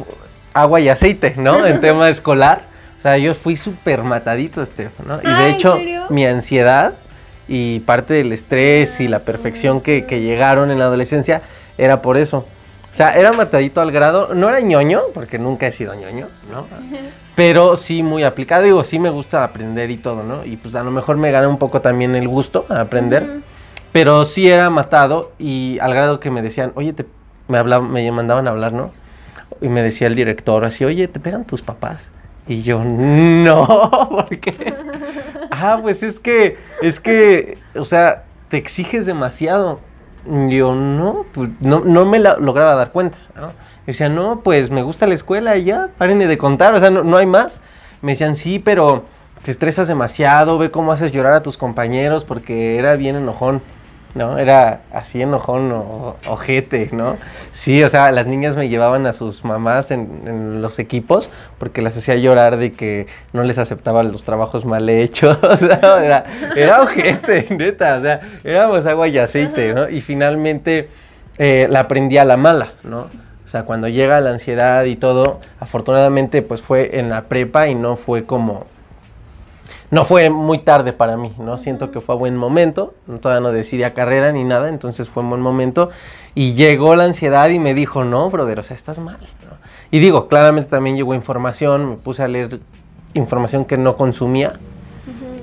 [0.56, 1.64] agua y aceite, ¿no?
[1.64, 2.64] En tema escolar.
[3.00, 5.16] O sea, yo fui súper matadito, Steph, ¿no?
[5.16, 5.78] Y Ah, de ¿en hecho,
[6.10, 6.94] mi ansiedad
[7.48, 11.42] y parte del estrés y la perfección que, que llegaron en la adolescencia
[11.78, 12.46] era por eso.
[12.92, 16.68] O sea, era matadito al grado, no era ñoño, porque nunca he sido ñoño, ¿no?
[17.36, 20.44] Pero sí muy aplicado, digo, sí me gusta aprender y todo, ¿no?
[20.44, 23.24] Y pues a lo mejor me gana un poco también el gusto a aprender.
[23.24, 23.42] Ujú.
[23.94, 27.06] Pero sí era matado y al grado que me decían, oye, te,
[27.48, 28.92] me, hablaban, me mandaban a hablar, ¿no?
[29.62, 32.02] Y me decía el director así, oye, ¿te pegan tus papás?
[32.50, 33.68] Y yo, no,
[34.28, 34.74] porque...
[35.52, 39.80] ah, pues es que, es que, o sea, te exiges demasiado.
[40.26, 43.50] Yo, no, pues no, no me lograba dar cuenta, ¿no?
[43.84, 46.90] Y decía, no, pues me gusta la escuela y ya, párenle de contar, o sea,
[46.90, 47.62] no, no hay más.
[48.02, 49.06] Me decían, sí, pero
[49.44, 53.62] te estresas demasiado, ve cómo haces llorar a tus compañeros, porque era bien enojón,
[54.16, 54.38] ¿no?
[54.38, 57.18] Era así enojón o ojete, ¿no?
[57.54, 61.82] Sí, o sea, las niñas me llevaban a sus mamás en, en los equipos porque
[61.82, 65.38] las hacía llorar de que no les aceptaban los trabajos mal hechos,
[65.72, 66.24] era,
[66.56, 69.90] era ojete, neta, o sea, éramos agua y aceite, ¿no?
[69.90, 70.90] Y finalmente
[71.38, 73.10] eh, la aprendí a la mala, ¿no?
[73.50, 77.74] O sea, cuando llega la ansiedad y todo, afortunadamente pues fue en la prepa y
[77.74, 78.66] no fue como
[79.92, 81.58] no fue muy tarde para mí, ¿no?
[81.58, 85.30] Siento que fue a buen momento, todavía no decidí carrera ni nada, entonces fue un
[85.30, 85.90] buen momento
[86.36, 89.18] y llegó la ansiedad y me dijo, no, brother, o sea, estás mal.
[89.92, 92.60] Y digo, claramente también llegó información, me puse a leer
[93.16, 94.54] información que no consumía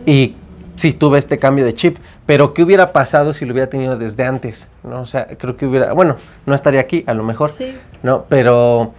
[0.06, 0.36] y
[0.76, 4.24] sí tuve este cambio de chip, pero ¿qué hubiera pasado si lo hubiera tenido desde
[4.24, 4.68] antes?
[4.84, 5.00] ¿no?
[5.00, 7.54] O sea, creo que hubiera, bueno, no estaría aquí, a lo mejor,
[8.04, 8.24] ¿no?
[8.28, 8.92] Pero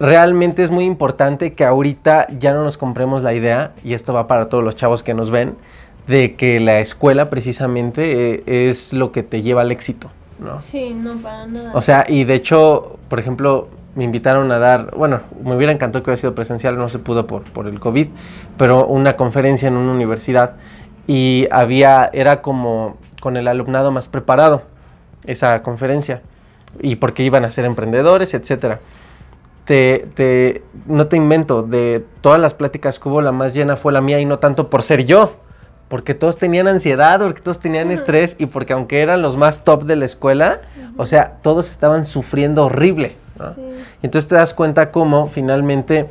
[0.00, 4.26] realmente es muy importante que ahorita ya no nos compremos la idea, y esto va
[4.26, 5.54] para todos los chavos que nos ven,
[6.08, 10.08] de que la escuela precisamente eh, es lo que te lleva al éxito,
[10.38, 10.58] ¿no?
[10.58, 11.72] Sí, no, para nada.
[11.74, 16.02] O sea, y de hecho, por ejemplo, me invitaron a dar, bueno, me hubiera encantado
[16.02, 18.08] que hubiera sido presencial, no se pudo por, por el COVID,
[18.56, 20.54] pero una conferencia en una universidad
[21.06, 24.62] y había, era como con el alumnado más preparado
[25.26, 26.22] esa conferencia
[26.80, 28.80] y porque iban a ser emprendedores, etcétera.
[29.70, 33.92] Te, te, no te invento, de todas las pláticas que hubo, la más llena fue
[33.92, 35.36] la mía y no tanto por ser yo,
[35.86, 39.84] porque todos tenían ansiedad, porque todos tenían estrés y porque aunque eran los más top
[39.84, 40.58] de la escuela,
[40.96, 43.14] o sea, todos estaban sufriendo horrible.
[44.02, 46.08] Entonces te das cuenta cómo finalmente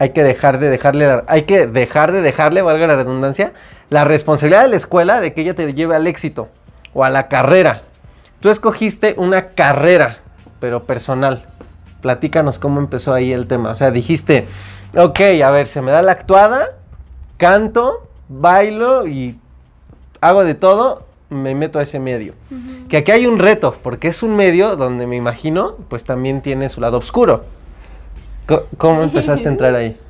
[0.00, 3.52] hay que dejar de dejarle, hay que dejar de dejarle, valga la redundancia,
[3.90, 6.48] la responsabilidad de la escuela de que ella te lleve al éxito
[6.94, 7.82] o a la carrera.
[8.40, 10.18] Tú escogiste una carrera,
[10.58, 11.44] pero personal.
[12.00, 13.70] Platícanos cómo empezó ahí el tema.
[13.70, 14.46] O sea, dijiste,
[14.96, 16.70] ok, a ver, se me da la actuada,
[17.36, 19.38] canto, bailo y
[20.20, 22.34] hago de todo, me meto a ese medio.
[22.88, 26.68] Que aquí hay un reto, porque es un medio donde me imagino, pues también tiene
[26.68, 27.44] su lado oscuro.
[28.78, 29.96] ¿Cómo empezaste a entrar ahí?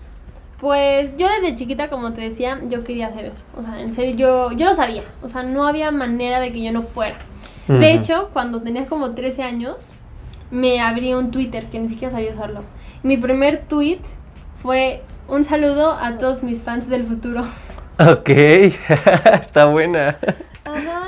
[0.61, 3.39] Pues yo desde chiquita, como te decía, yo quería hacer eso.
[3.57, 5.05] O sea, en serio, yo, yo lo sabía.
[5.23, 7.19] O sea, no había manera de que yo no fuera.
[7.69, 9.77] De hecho, cuando tenía como 13 años,
[10.51, 12.63] me abrí un Twitter que ni siquiera sabía usarlo.
[13.03, 14.01] Mi primer tweet
[14.63, 17.45] fue un saludo a todos mis fans del futuro.
[18.01, 18.29] Ok,
[19.41, 20.19] está buena.
[20.65, 21.05] Ajá.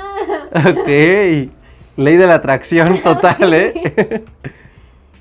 [0.69, 4.25] Ok, ley de la atracción total, ¿eh?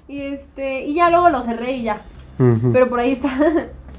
[0.09, 1.99] y este, y ya luego lo cerré y ya.
[2.73, 3.31] Pero por ahí está.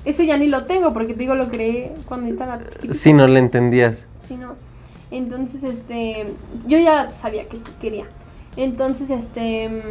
[0.03, 2.59] Ese ya ni lo tengo porque te digo, lo creé cuando estaba.
[2.91, 4.05] Si no le entendías.
[4.27, 4.55] Sí, no.
[5.11, 6.33] Entonces, este.
[6.67, 8.05] Yo ya sabía que quería.
[8.57, 9.83] Entonces, este.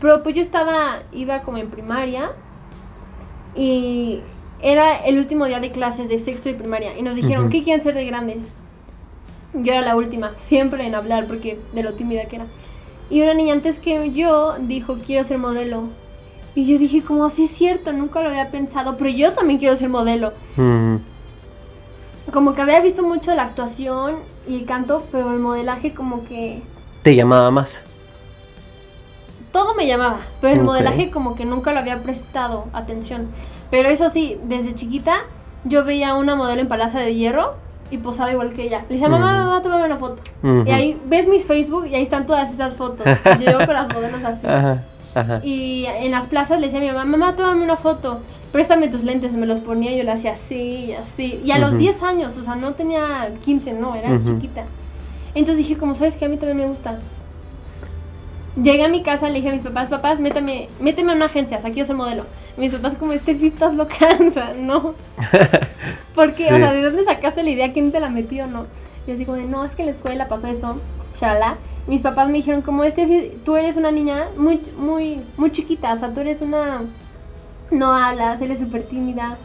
[0.00, 1.00] Pero pues yo estaba.
[1.12, 2.32] Iba como en primaria.
[3.56, 4.20] Y
[4.60, 6.98] era el último día de clases de sexto de primaria.
[6.98, 8.50] Y nos dijeron, ¿qué quieren ser de grandes?
[9.52, 12.46] Yo era la última, siempre en hablar, porque de lo tímida que era.
[13.10, 15.88] Y una niña antes que yo dijo, quiero ser modelo.
[16.54, 19.76] Y yo dije, como así es cierto, nunca lo había pensado, pero yo también quiero
[19.76, 20.32] ser modelo.
[22.32, 24.16] Como que había visto mucho la actuación
[24.48, 26.62] y el canto, pero el modelaje como que...
[27.04, 27.82] ¿Te llamaba más?
[29.52, 33.28] Todo me llamaba, pero el modelaje como que nunca lo había prestado atención.
[33.70, 35.18] Pero eso sí, desde chiquita
[35.64, 37.56] yo veía una modelo en Palacio de Hierro
[37.90, 38.86] y posaba igual que ella.
[38.88, 40.22] Le decía, mamá, mamá, tómame una foto.
[40.64, 43.06] Y ahí ves mi Facebook y ahí están todas esas fotos.
[43.06, 44.46] yo llevo con las modelos así.
[45.44, 49.04] Y en las plazas le decía a mi mamá, mamá, tómame una foto, préstame tus
[49.04, 51.40] lentes, me los ponía y yo le hacía así y así.
[51.44, 54.64] Y a los 10 años, o sea, no tenía 15, no, era chiquita.
[55.34, 56.98] Entonces dije, como sabes que a mí también me gusta.
[58.56, 61.58] Llegué a mi casa, le dije a mis papás, papás, méteme, méteme a una agencia,
[61.58, 62.24] o sea, quiero ser modelo.
[62.56, 64.94] mis papás como, este sí estás loca, o sea, no.
[66.14, 67.72] Porque, o sea, ¿de dónde sacaste la idea?
[67.72, 68.46] ¿Quién te la metió?
[68.46, 68.66] No.
[69.06, 70.80] Y así como de, no, es que en la escuela pasó esto,
[71.14, 71.56] shala.
[71.88, 75.98] Mis papás me dijeron, como este, tú eres una niña muy, muy, muy chiquita, o
[75.98, 76.82] sea, tú eres una,
[77.72, 79.36] no hablas, eres súper tímida.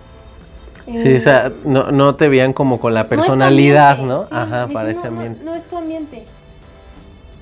[0.98, 4.26] Sí, o sea, no, no te veían como con la personalidad, ¿no?
[4.32, 5.44] Ajá, para ese ambiente.
[5.44, 6.26] No, es tu ambiente.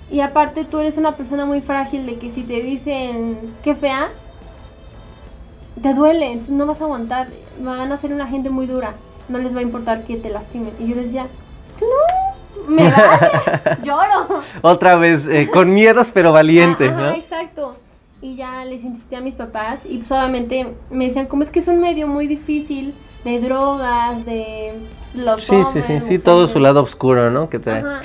[0.09, 4.09] Y aparte tú eres una persona muy frágil de que si te dicen qué fea,
[5.81, 7.27] te duele, entonces no vas a aguantar.
[7.59, 8.93] Van a ser una gente muy dura.
[9.27, 10.73] No les va a importar que te lastimen.
[10.79, 11.27] Y yo les decía,
[11.81, 13.31] no, me vale,
[13.83, 14.41] lloro.
[14.61, 17.11] Otra vez, eh, con miedos pero valiente, ¿no?
[17.11, 17.75] exacto.
[18.21, 21.59] Y ya les insistí a mis papás y solamente pues, me decían, como es que
[21.59, 22.95] es un medio muy difícil
[23.27, 24.73] de drogas, de
[25.15, 27.49] los Sí, sí, sí, sí, todo su lado oscuro, ¿no?
[27.49, 27.71] Que te...
[27.71, 28.01] Ajá.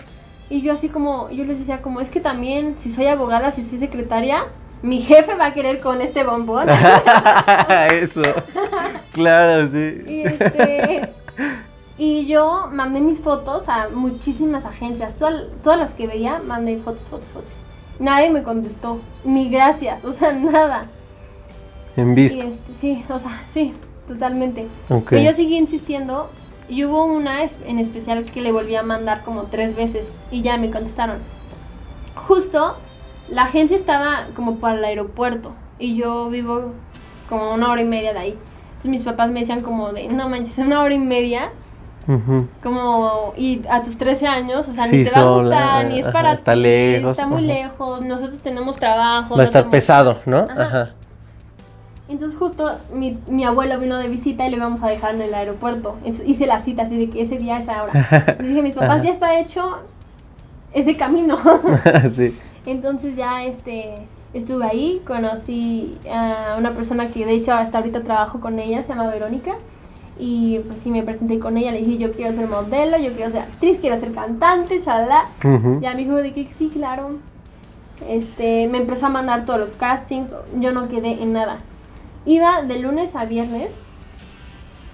[0.51, 3.63] Y yo así como, yo les decía como, es que también si soy abogada, si
[3.63, 4.45] soy secretaria,
[4.83, 6.69] mi jefe va a querer con este bombón.
[7.91, 8.23] Eso.
[9.13, 10.03] claro, sí.
[10.07, 11.09] Y este,
[11.97, 15.17] y yo mandé mis fotos a muchísimas agencias.
[15.17, 17.53] Todas, las que veía, mandé fotos, fotos, fotos.
[17.99, 19.01] Nadie me contestó.
[19.25, 20.05] Ni gracias.
[20.05, 20.87] O sea, nada.
[21.97, 22.45] En vista.
[22.45, 23.73] Este, sí, o sea, sí,
[24.13, 24.69] totalmente.
[24.89, 25.23] Okay.
[25.23, 26.31] Y yo seguí insistiendo.
[26.69, 30.07] Y hubo una en especial que le volví a mandar como tres veces.
[30.31, 31.19] Y ya me contestaron.
[32.15, 32.77] Justo,
[33.29, 35.53] la agencia estaba como para el aeropuerto.
[35.79, 36.73] Y yo vivo
[37.29, 38.31] como una hora y media de ahí.
[38.31, 41.51] Entonces mis papás me decían como de, no manches, una hora y media
[42.09, 42.49] Ujú.
[42.65, 46.01] Como, y a tus 13 años, o sea, Sí, ni te va a gustar, ni
[46.01, 47.63] es ajá, para está ti, lejos, está muy ajá.
[47.69, 49.37] lejos, nosotros tenemos trabajo.
[49.37, 50.39] Va a estar tenemos- pesado, ¿no?
[50.39, 50.63] Ajá.
[50.65, 50.91] Ajá.
[52.13, 55.33] Entonces justo mi, mi abuelo vino de visita y lo íbamos a dejar en el
[55.33, 55.97] aeropuerto.
[56.05, 58.37] Entonces, hice la cita así de que ese día, esa hora.
[58.39, 59.79] Les dije a mis papás, ya está hecho
[60.75, 61.39] ese camino.
[62.15, 62.37] sí.
[62.67, 63.95] Entonces ya este
[64.35, 68.91] estuve ahí, conocí a una persona que de hecho hasta ahorita trabajo con ella, se
[68.91, 69.55] llama Verónica.
[70.19, 73.31] Y pues sí, me presenté con ella, le dije, yo quiero ser modelo, yo quiero
[73.31, 75.25] ser actriz, quiero ser cantante, shalala.
[75.81, 77.17] Ya me dijo de que sí, claro.
[78.07, 81.61] Este, me empezó a mandar todos los castings, yo no quedé en nada.
[82.25, 83.75] Iba de lunes a viernes,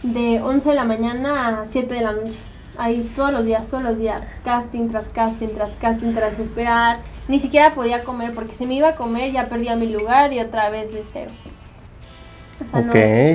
[0.02, 2.38] de 11 de la mañana a 7 de la noche.
[2.78, 4.28] Ahí todos los días, todos los días.
[4.44, 6.98] Casting tras casting, tras casting, tras esperar.
[7.26, 10.40] Ni siquiera podía comer porque si me iba a comer ya perdía mi lugar y
[10.40, 11.30] otra vez de cero.
[12.64, 12.92] O sea, no,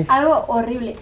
[0.08, 0.96] algo horrible.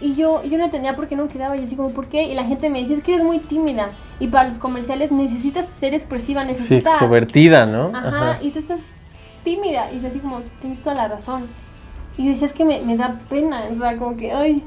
[0.00, 1.56] Y yo, yo no entendía por qué no quedaba.
[1.56, 2.22] Yo así como, ¿por qué?
[2.22, 3.90] Y la gente me decía, es que eres muy tímida.
[4.18, 6.94] Y para los comerciales necesitas ser expresiva, Sí, necesitas...
[6.94, 7.90] extrovertida, ¿no?
[7.94, 8.80] Ajá, y tú estás
[9.44, 9.92] tímida.
[9.92, 11.48] Y yo así como, tienes toda la razón.
[12.20, 13.64] Y yo decía, es que me, me da pena.
[13.74, 14.62] O sea, como que, ay...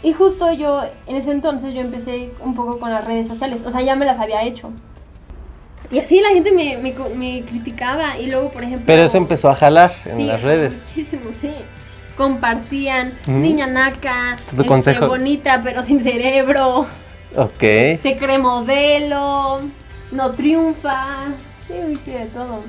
[0.00, 3.62] Y justo yo, en ese entonces, yo empecé un poco con las redes sociales.
[3.66, 4.70] O sea, ya me las había hecho.
[5.90, 8.16] Y así la gente me, me, co- me criticaba.
[8.16, 8.84] Y luego, por ejemplo...
[8.86, 10.84] Pero eso empezó a jalar en Sí, las redes.
[10.86, 11.50] Muchísimo, sí.
[12.16, 13.32] Compartían, Ujú.
[13.32, 15.06] niña naca, Tu este, consejo.
[15.08, 16.86] bonita pero sin cerebro,
[17.36, 17.58] Ok.
[17.60, 19.60] se cree modelo,
[20.12, 21.24] no triunfa.
[21.66, 22.60] Sí, uy, sí, de todo.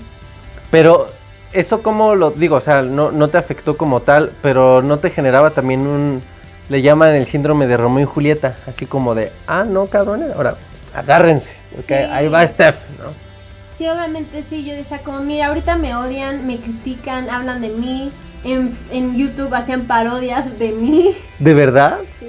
[0.72, 1.08] Pero
[1.54, 5.10] eso como lo digo, o sea, no, no te afectó como tal, pero no te
[5.10, 6.22] generaba también un,
[6.70, 10.56] le llaman el síndrome de Romeo y Julieta, así como de, ah, no, cabrones, ahora
[10.96, 11.52] agárrense,
[11.88, 11.94] Sí.
[11.94, 13.06] ahí va Steph, ¿no?
[13.78, 18.12] Sí, obviamente sí, yo decía como, mira, ahorita me odian, me critican, hablan de mí.
[18.44, 21.14] En, en YouTube hacían parodias de mí.
[21.40, 21.98] ¿De verdad?
[22.20, 22.28] Sí.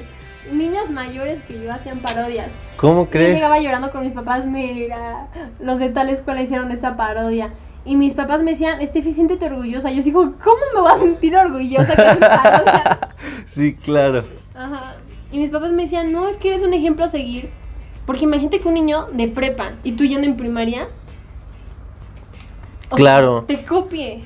[0.52, 2.48] Niños mayores que yo hacían parodias.
[2.76, 3.34] ¿Cómo Y Yo crees?
[3.34, 5.26] llegaba llorando con mis papás, mira,
[5.60, 7.50] los de tal escuela hicieron esta parodia.
[7.84, 9.90] Y mis papás me decían, Estefi, siéntete orgullosa.
[9.90, 12.02] Yo digo, ¿cómo me voy a sentir orgullosa que?
[13.46, 14.24] Sí, claro.
[14.54, 14.96] Ajá.
[15.32, 17.50] Y mis papás me decían, no, es que eres un ejemplo a seguir.
[18.06, 20.82] Porque imagínate que un niño de prepa y tú yendo en primaria.
[20.82, 20.86] o
[22.88, 23.44] sea, Claro.
[23.46, 24.24] te copie.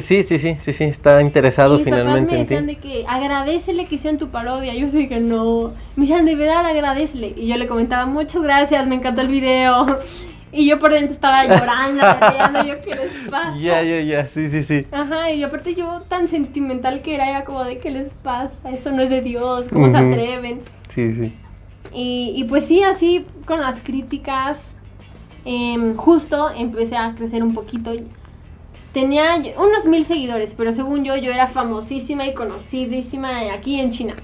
[0.00, 2.54] Sí, sí, sí, sí, sí, está interesado Y mis papás finalmente me en ti.
[2.74, 4.74] de que agradecele que hicieron tu parodia.
[4.74, 5.72] Yo sé que no.
[5.96, 7.34] Me decían, de verdad, agradecele.
[7.36, 9.86] Y yo le comentaba, muchas gracias, me encantó el video.
[10.52, 12.02] Y yo por dentro estaba llorando,
[12.66, 13.56] yo, ¿qué les pasa?
[13.58, 14.82] Ya, ya, ya, sí, sí, sí.
[14.92, 18.70] Ajá, y aparte yo tan sentimental que era, era como de, ¿qué les pasa?
[18.70, 20.60] Eso no es de Dios, ¿cómo se atreven?
[20.88, 21.32] Sí, sí.
[21.92, 24.60] Y, y pues sí, así con las críticas,
[25.44, 27.92] em, justo empecé a crecer un poquito.
[28.92, 34.14] Tenía unos mil seguidores, pero según yo, yo era famosísima y conocidísima aquí en China.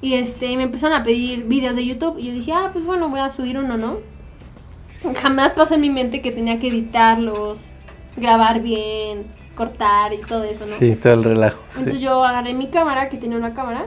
[0.00, 3.10] Y este, me empezaron a pedir videos de YouTube y yo dije, ah, pues bueno,
[3.10, 3.98] voy a subir uno, ¿no?
[5.22, 7.58] Jamás pasó en mi mente que tenía que editarlos,
[8.16, 9.24] grabar bien,
[9.56, 10.76] cortar y todo eso, ¿no?
[10.78, 11.58] Sí, todo el relajo.
[11.72, 11.78] sí.
[11.78, 13.82] Entonces yo agarré mi cámara, que tenía una cámara.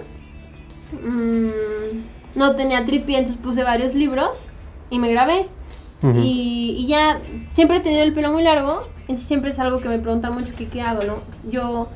[0.91, 4.37] mm, no tenía tripié, entonces puse varios libros
[4.89, 5.47] y me grabé.
[6.01, 6.19] Ujú.
[6.19, 7.19] y, y ya
[7.53, 10.53] siempre he tenido el pelo muy largo, entonces siempre es algo que me preguntan mucho
[10.53, 11.15] que qué hago, ¿no?
[11.49, 11.87] Yo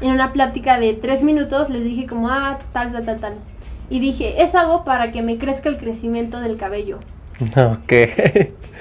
[0.00, 3.34] en una plática de tres minutos les dije como, ah, tal, tal, tal, tal.
[3.90, 7.00] Y dije, es algo para que me crezca el crecimiento del cabello.
[7.40, 7.92] Ok.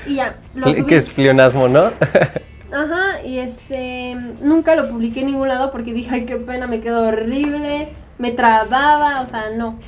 [0.08, 0.86] Y ya, lo subí.
[0.86, 1.92] que es pleonasmo, ¿no?
[2.72, 6.82] Ajá, y este, nunca lo publiqué en ningún lado porque dije, ay, qué pena, me
[6.82, 9.80] quedó horrible, me trababa, o sea, no.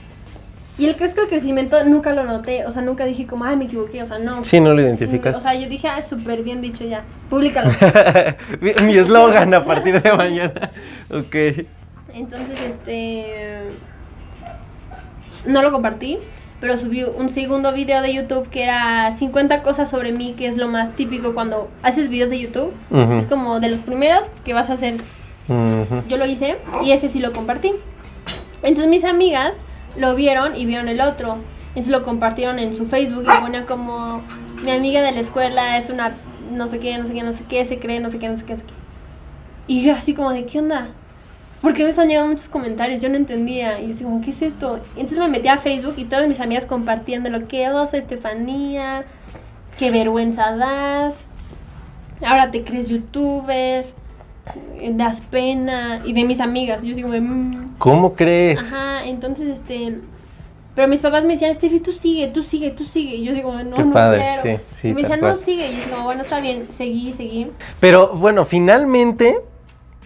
[0.77, 3.65] Y el crezco el crecimiento nunca lo noté, o sea, nunca dije como, ay, me
[3.65, 4.45] equivoqué, o sea, no.
[4.45, 5.35] sí, no lo identificas.
[5.35, 7.71] O sea, yo dije, ah, súper bien dicho ya, públicalo.
[8.85, 10.69] mi eslogan a partir de mañana.
[11.09, 11.65] Ok.
[12.13, 13.63] Entonces, este,
[15.45, 16.19] no lo compartí,
[16.59, 20.57] pero subí un segundo video de YouTube que era 50 cosas sobre mí, que es
[20.57, 22.73] lo más típico cuando haces videos de YouTube.
[22.89, 23.13] Ujú.
[23.13, 24.95] Es como de los primeros que vas a hacer
[25.49, 26.03] Ujú.
[26.09, 27.71] Yo lo hice y ese sí lo compartí.
[28.63, 29.53] Entonces mis amigas
[29.97, 31.37] lo vieron y vieron el otro.
[31.69, 34.21] Entonces lo compartieron en su Facebook y ponían como
[34.63, 36.11] mi amiga de la escuela es una
[36.51, 38.37] no sé qué, no sé qué, no sé qué, se cree, no sé qué, no
[38.37, 38.73] sé qué, no sé qué.
[39.67, 40.89] Y yo así como de, ¿qué onda?
[41.67, 43.01] ¿Por qué me están llegando muchos comentarios?
[43.01, 43.81] Yo no entendía.
[43.81, 44.79] Y yo como, ¿qué es esto?
[44.95, 49.03] Y entonces me metí a Facebook y todas mis amigas compartiendo lo que osa, Estefanía,
[49.77, 51.25] qué vergüenza das.
[52.25, 53.85] Ahora te crees youtuber,
[54.79, 55.99] eh, das pena.
[56.05, 56.81] Y de mis amigas.
[56.83, 57.75] Yo así como de, "Mm".
[57.79, 58.59] ¿Cómo crees?
[58.59, 59.97] Ajá, entonces este.
[60.73, 63.15] Pero mis papás me decían, Steffi, tú sigue, tú sigue, tú sigue.
[63.17, 64.61] Y yo digo, no, Qué no padre, quiero.
[64.61, 65.69] sí, sí, y me decían, no, sigue.
[65.73, 67.47] Y yo como, bueno, está bien, seguí, seguí.
[67.81, 69.41] Pero bueno, finalmente,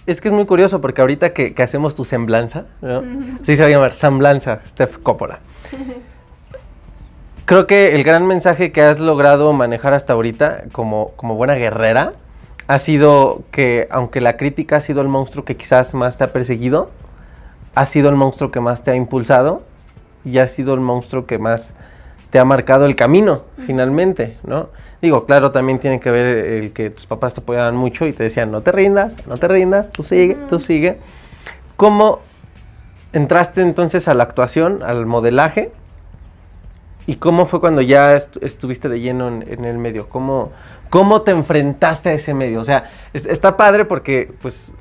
[0.06, 3.02] es que es muy curioso porque ahorita que, que hacemos tu semblanza, ¿no?
[3.44, 5.40] Sí se va a llamar semblanza, Steph Coppola.
[7.52, 12.14] creo que el gran mensaje que has logrado manejar hasta ahorita como, como buena guerrera
[12.68, 16.32] ha sido que aunque la crítica ha sido el monstruo que quizás más te ha
[16.32, 16.92] perseguido,
[17.76, 19.64] ha sido el monstruo que más te ha impulsado
[20.24, 21.76] y ha sido el monstruo que más
[22.30, 24.70] te ha marcado el camino, finalmente, ¿no?
[25.02, 28.24] Digo, claro, también tiene que ver el que tus papás te apoyaban mucho y te
[28.24, 31.00] decían, no te rindas, no te rindas, tú sigue, tú sigue.
[31.76, 32.20] ¿Cómo
[33.14, 35.72] entraste entonces a la actuación, al modelaje?
[37.08, 40.08] ¿Y cómo fue cuando ya estuviste de lleno en, el medio?
[40.08, 40.52] ¿Cómo,
[40.92, 42.62] ¿Cómo te enfrentaste a ese medio?
[42.62, 44.74] O sea, está padre porque pues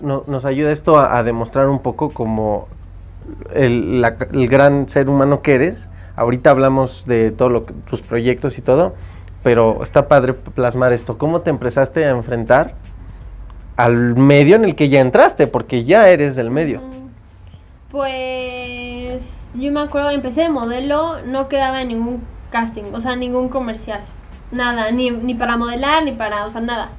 [0.00, 2.68] nos ayuda esto a, demostrar un poco como
[3.52, 4.04] el,
[4.48, 5.88] gran ser humano que eres.
[6.16, 8.94] Ahorita hablamos de todos tus proyectos y todo,
[9.44, 11.18] pero está padre plasmar esto.
[11.18, 12.74] ¿Cómo te empezaste a enfrentar
[13.76, 15.46] al medio en el que ya entraste?
[15.46, 16.80] Porque ya eres del medio.
[17.90, 23.50] Pues yo me acuerdo, empecé de modelo, no quedaba en ningún casting, o sea, ningún
[23.50, 24.00] comercial.
[24.50, 26.90] Nada, ni, ni para modelar, ni para, o sea, nada.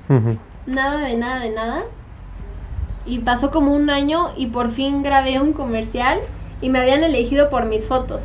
[0.68, 1.82] Nada de nada de nada.
[3.08, 6.20] Y pasó como un año y por fin grabé un comercial
[6.62, 8.22] y me habían elegido por mis fotos.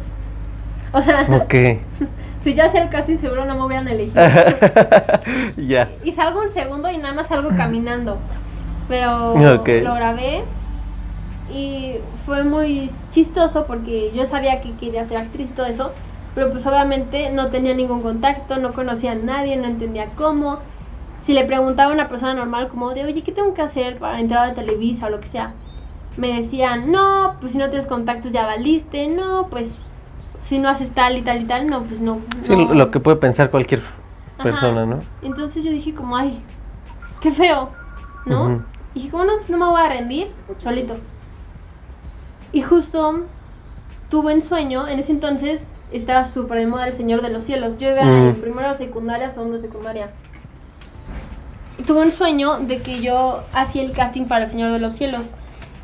[0.92, 1.26] O sea,
[2.40, 4.22] si yo hacía el casting seguro no me hubieran elegido.
[5.56, 5.88] Ya.
[6.04, 8.18] Y salgo un segundo y nada más salgo caminando.
[8.88, 10.42] Pero lo grabé
[11.52, 15.92] y fue muy chistoso porque yo sabía que quería ser actriz y todo eso,
[16.34, 20.58] pero pues obviamente no tenía ningún contacto, no conocía a nadie, no entendía cómo.
[21.20, 24.20] Si le preguntaba a una persona normal como de, oye, ¿qué tengo que hacer para
[24.20, 25.52] entrar a Televisa o lo que sea?
[26.16, 29.78] Me decían, no, pues si no tienes contactos ya valiste, no, pues
[30.50, 32.18] si no haces tal y tal y tal, no, pues no.
[32.42, 33.82] Sí, lo que puede pensar cualquier
[34.42, 34.98] persona, ¿no?
[35.22, 36.40] Entonces yo dije como, ay,
[37.20, 37.70] qué feo,
[38.26, 38.64] ¿no?
[38.92, 40.26] Y dije como, no, no me voy a rendir,
[40.58, 40.96] solito.
[42.50, 43.26] Y justo
[44.08, 47.78] tuve un sueño, en ese entonces estaba súper de moda el Señor de los Cielos.
[47.78, 50.10] Yo iba en primero secundaria, segundo secundaria.
[51.86, 55.28] Tuve un sueño de que yo hacía el casting para el Señor de los Cielos.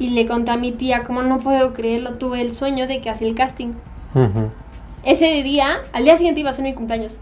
[0.00, 3.10] Y le conté a mi tía, como no puedo creerlo, tuve el sueño de que
[3.10, 3.74] hacía el casting.
[5.04, 7.18] Ese día, al día siguiente iba a ser mi cumpleaños.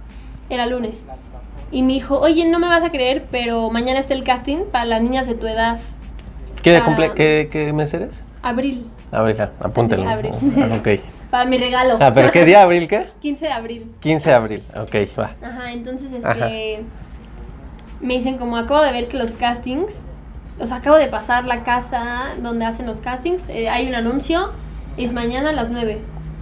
[0.49, 1.05] Era lunes.
[1.70, 4.84] Y me dijo, oye, no me vas a creer, pero mañana está el casting para
[4.84, 5.78] las niñas de tu edad.
[6.62, 8.22] ¿Qué, cumple ¿qué, qué mes eres?
[8.42, 8.86] Abril.
[9.11, 10.09] Abril, apúntelo.
[10.09, 10.32] Abril.
[10.59, 10.88] Ah, ok.
[11.30, 11.99] Para mi regalo.
[12.01, 13.07] Ah, pero ¿qué día abril qué?
[13.20, 13.90] 15 de abril.
[13.99, 15.32] 15 de abril, ok, va.
[15.42, 16.84] Ajá, entonces este.
[18.01, 19.92] Me dicen, como acabo de ver que los castings.
[20.61, 23.42] O sea, acabo de pasar la casa donde hacen los castings.
[23.49, 24.53] Eh, hay un anuncio.
[24.97, 25.99] Es mañana a las 9.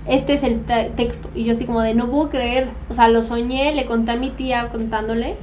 [0.06, 1.30] Este es el texto.
[1.34, 2.68] Y yo así como de no puedo creer.
[2.88, 5.36] O sea, lo soñé, le conté a mi tía contándole.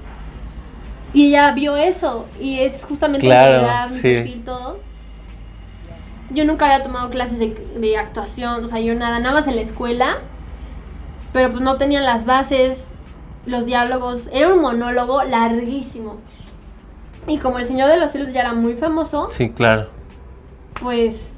[1.14, 2.26] Y ella vio eso.
[2.40, 4.90] Y es justamente claro, mi perfil todo
[6.32, 9.62] yo nunca había tomado clases de, actuación, o sea, yo nada, nada más en la
[9.62, 10.18] escuela,
[11.34, 12.92] pero pues no tenía las bases,
[13.46, 16.18] los diálogos, era un monólogo larguísimo.
[17.28, 19.90] Y como el Señor de los Cielos ya era muy famoso, sí, claro.
[20.82, 21.34] Pues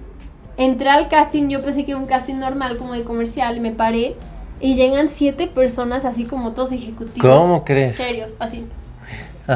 [0.57, 4.15] entré al casting, yo pensé que era un casting normal como de comercial, me paré
[4.59, 7.21] y llegan siete personas así como todos ejecutivos.
[7.21, 7.95] ¿Cómo crees?
[7.95, 8.67] Serios, así.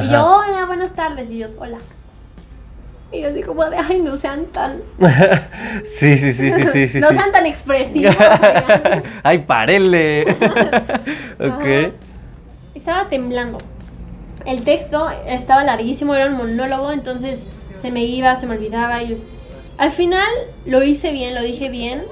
[0.01, 1.77] Y yo, hola, buenas tardes, y ellos, hola.
[3.11, 4.81] Y yo así como de, ay, no sean tan...
[5.85, 6.99] sí, sí, sí, sí, sí.
[6.99, 8.15] no sean tan expresivos.
[9.23, 10.23] ay, párele.
[11.39, 11.93] ok.
[12.73, 13.59] Estaba temblando.
[14.45, 17.45] El texto estaba larguísimo, era un monólogo, entonces
[17.81, 19.01] se me iba, se me olvidaba.
[19.03, 19.17] Y
[19.77, 20.27] Al final
[20.65, 22.03] lo hice bien, lo dije bien,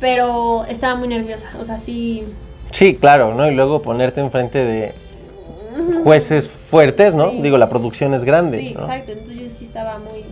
[0.00, 1.50] pero estaba muy nerviosa.
[1.60, 2.24] O sea, sí...
[2.70, 3.46] Sí, claro, ¿no?
[3.50, 4.94] Y luego ponerte enfrente de
[6.04, 7.30] jueces fuertes, ¿no?
[7.30, 8.58] Digo, la producción es grande.
[8.60, 9.12] Sí, exacto.
[9.12, 10.24] Entonces yo sí estaba muy.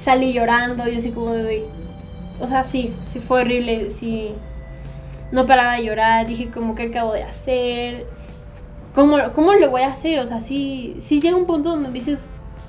[0.00, 1.64] Salí llorando, yo así como de.
[2.40, 4.30] O sea, sí, sí fue horrible, sí.
[5.32, 8.06] No paraba de llorar, dije como que acabo de hacer.
[8.94, 10.20] ¿Cómo, ¿Cómo le voy a hacer?
[10.20, 12.20] O sea, sí, sí llega un punto donde dices,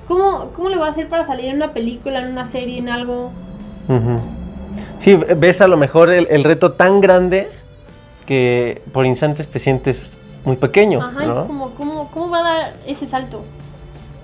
[0.08, 2.88] ¿cómo, ¿cómo le voy a hacer para salir en una película, en una serie, en
[2.88, 3.30] algo?
[4.98, 7.48] Sí, ves a lo mejor el, el reto tan grande
[8.26, 11.00] que por instantes te sientes muy pequeño.
[11.00, 13.44] Ajá, es como, ¿cómo, ¿cómo va a dar ese salto?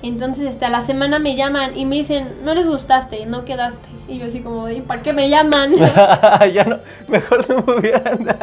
[0.02, 3.88] Entonces, este, a la semana me llaman y me dicen, no les gustaste, no quedaste.
[4.06, 5.72] Y yo así como, ¿y para qué me llaman?
[6.52, 6.78] ya no,
[7.08, 8.36] mejor no me hubieran.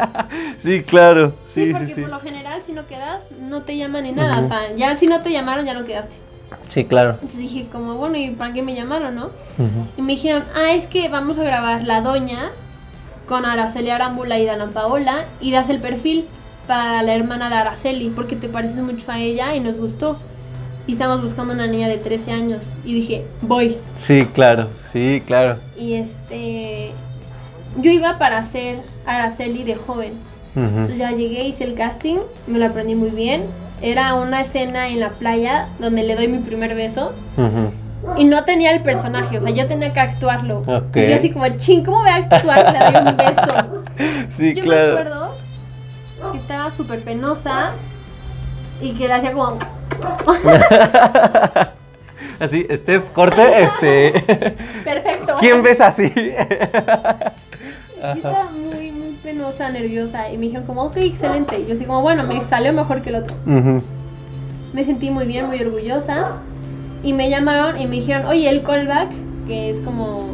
[0.58, 1.36] sí, claro.
[1.46, 4.40] Sí, sí, porque por lo general, si no quedas, no te llaman ni nada.
[4.40, 6.16] O sea, ya si no te llamaron, ya no quedaste.
[6.72, 7.16] Sí, claro.
[7.16, 9.30] Entonces dije, como, bueno, ¿y para qué me llamaron, no?
[9.98, 12.52] Y me dijeron, ah, es que vamos a grabar La Doña
[13.28, 16.28] con Araceli Arámbula y Dana Paola y das el perfil
[16.68, 20.18] para la hermana de Araceli, porque te pareces mucho a ella y nos gustó.
[20.88, 22.64] Y estamos buscando una niña de 13 años.
[22.86, 23.76] Y dije, voy.
[23.98, 25.58] Sí, claro, sí, claro.
[25.78, 26.94] Y este.
[27.82, 30.14] Yo iba para ser Araceli de joven.
[30.56, 33.44] Entonces ya llegué, hice el casting, me lo aprendí muy bien.
[33.82, 37.14] Era una escena en la playa donde le doy mi primer beso.
[38.18, 40.64] Y no tenía el personaje, o sea, yo tenía que actuarlo.
[40.96, 43.84] Y yo así como, ching, ¿cómo voy a actuar le doy un beso?
[44.30, 44.94] Sí, yo me claro.
[44.94, 45.36] acuerdo
[46.32, 47.74] que estaba súper penosa
[48.82, 49.60] y que le hacía como...
[52.40, 54.20] Así, Steph, corte, este.
[54.84, 55.36] Perfecto.
[55.40, 56.12] ¿Quién ves así?
[56.16, 56.32] Yo
[58.16, 58.92] estaba muy
[59.32, 61.60] penosa, nerviosa y me dijeron como, ok, excelente.
[61.60, 63.36] Y yo así como, bueno, me salió mejor que el otro.
[63.46, 63.82] Ujú.
[64.74, 66.38] Me sentí muy bien, muy orgullosa.
[67.04, 69.10] Y me llamaron y me dijeron, oye, el callback,
[69.48, 70.26] que es como...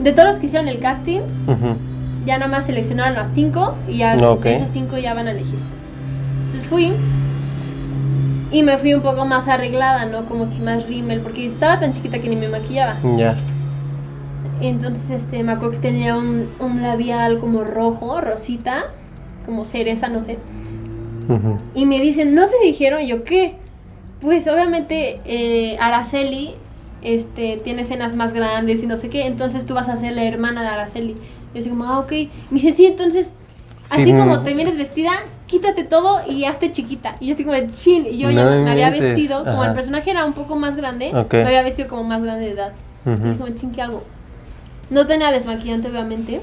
[0.00, 1.76] De todos los que hicieron el casting, Ujú.
[2.24, 4.44] ya nada más seleccionaron a cinco y ya Ok.
[4.44, 5.58] de esos cinco ya van a elegir.
[6.46, 6.92] Entonces fui
[8.52, 10.26] y me fui un poco más arreglada, ¿no?
[10.26, 12.98] Como que más rímel, porque estaba tan chiquita que ni me maquillaba.
[13.16, 13.36] Ya.
[14.60, 18.84] Entonces, este, me acuerdo que tenía un, un labial como rojo, rosita,
[19.44, 20.38] como cereza, no sé.
[21.74, 23.56] Y me dicen, ¿no te dijeron Y yo qué?
[24.20, 26.54] Pues obviamente eh, Araceli
[27.02, 30.24] este, tiene escenas más grandes y no sé qué, entonces tú vas a ser la
[30.24, 31.14] hermana de Araceli.
[31.54, 32.10] Yo así como, ah, ok.
[32.50, 33.28] Me dice, sí, entonces,
[33.90, 35.10] así Sí, como te vienes vestida,
[35.46, 37.16] quítate todo y hazte chiquita.
[37.20, 40.10] Y yo así como, chin, y yo ya No me había vestido, como el personaje
[40.10, 41.34] era un poco más grande, Ok.
[41.34, 42.72] me había vestido como más grande de edad.
[43.04, 43.22] Y Ujú.
[43.24, 44.02] dije, como, chin, ¿qué hago?
[44.90, 46.40] No tenía desmaquillante, obviamente.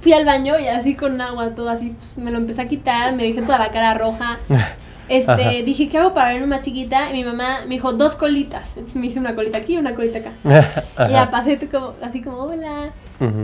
[0.00, 3.12] Fui al baño y así con agua, todo así, pues, me lo empecé a quitar,
[3.14, 4.38] me dejé toda la cara roja.
[5.10, 5.50] Este, Ajá.
[5.50, 7.10] dije, ¿qué hago para verme más chiquita?
[7.10, 8.62] Y mi mamá me dijo, dos colitas.
[8.76, 10.30] Entonces me hice una colita aquí y una colita acá.
[11.08, 12.90] Y ya pasé como, así como, hola.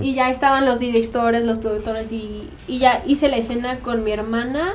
[0.00, 4.12] Y ya estaban los directores, los productores y, y ya hice la escena con mi
[4.12, 4.74] hermana.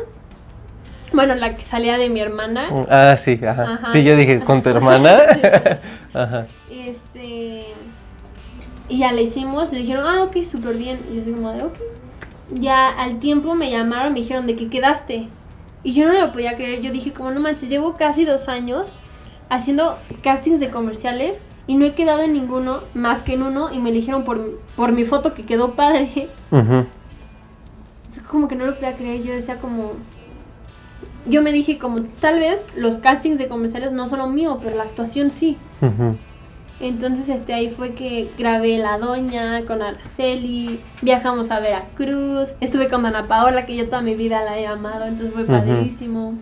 [1.14, 2.68] Bueno, la que salía de mi hermana.
[2.90, 3.76] Ah, sí, ajá.
[3.76, 3.92] Ajá.
[3.94, 5.18] Sí, yo dije, ¿con tu hermana?
[6.14, 6.46] Ajá.
[6.70, 7.68] Este.
[8.92, 11.00] Y ya le hicimos, le dijeron, ah, ok, súper bien.
[11.10, 11.76] Y yo así como de, ok.
[12.56, 15.30] Ya al tiempo me llamaron, me dijeron de que quedaste.
[15.82, 16.82] Y yo no lo podía creer.
[16.82, 18.92] Yo dije, como no manches, llevo casi dos años
[19.50, 23.72] haciendo castings de comerciales y no he quedado en ninguno más que en uno.
[23.74, 26.28] Y me eligieron por, por mi foto que quedó padre.
[26.52, 29.24] Entonces, como que no lo podía creer.
[29.24, 29.94] Yo decía, como.
[31.28, 34.76] Yo me dije, como tal vez los castings de comerciales no son lo mío, pero
[34.76, 35.58] la actuación sí.
[35.82, 36.18] Ujú.
[36.82, 43.06] Entonces este ahí fue que grabé La Doña con Araceli, viajamos a Veracruz, estuve con
[43.06, 46.34] Ana Paola que yo toda mi vida la he amado, entonces fue padrísimo.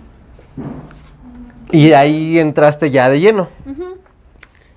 [1.72, 3.50] Y ahí entraste ya de lleno.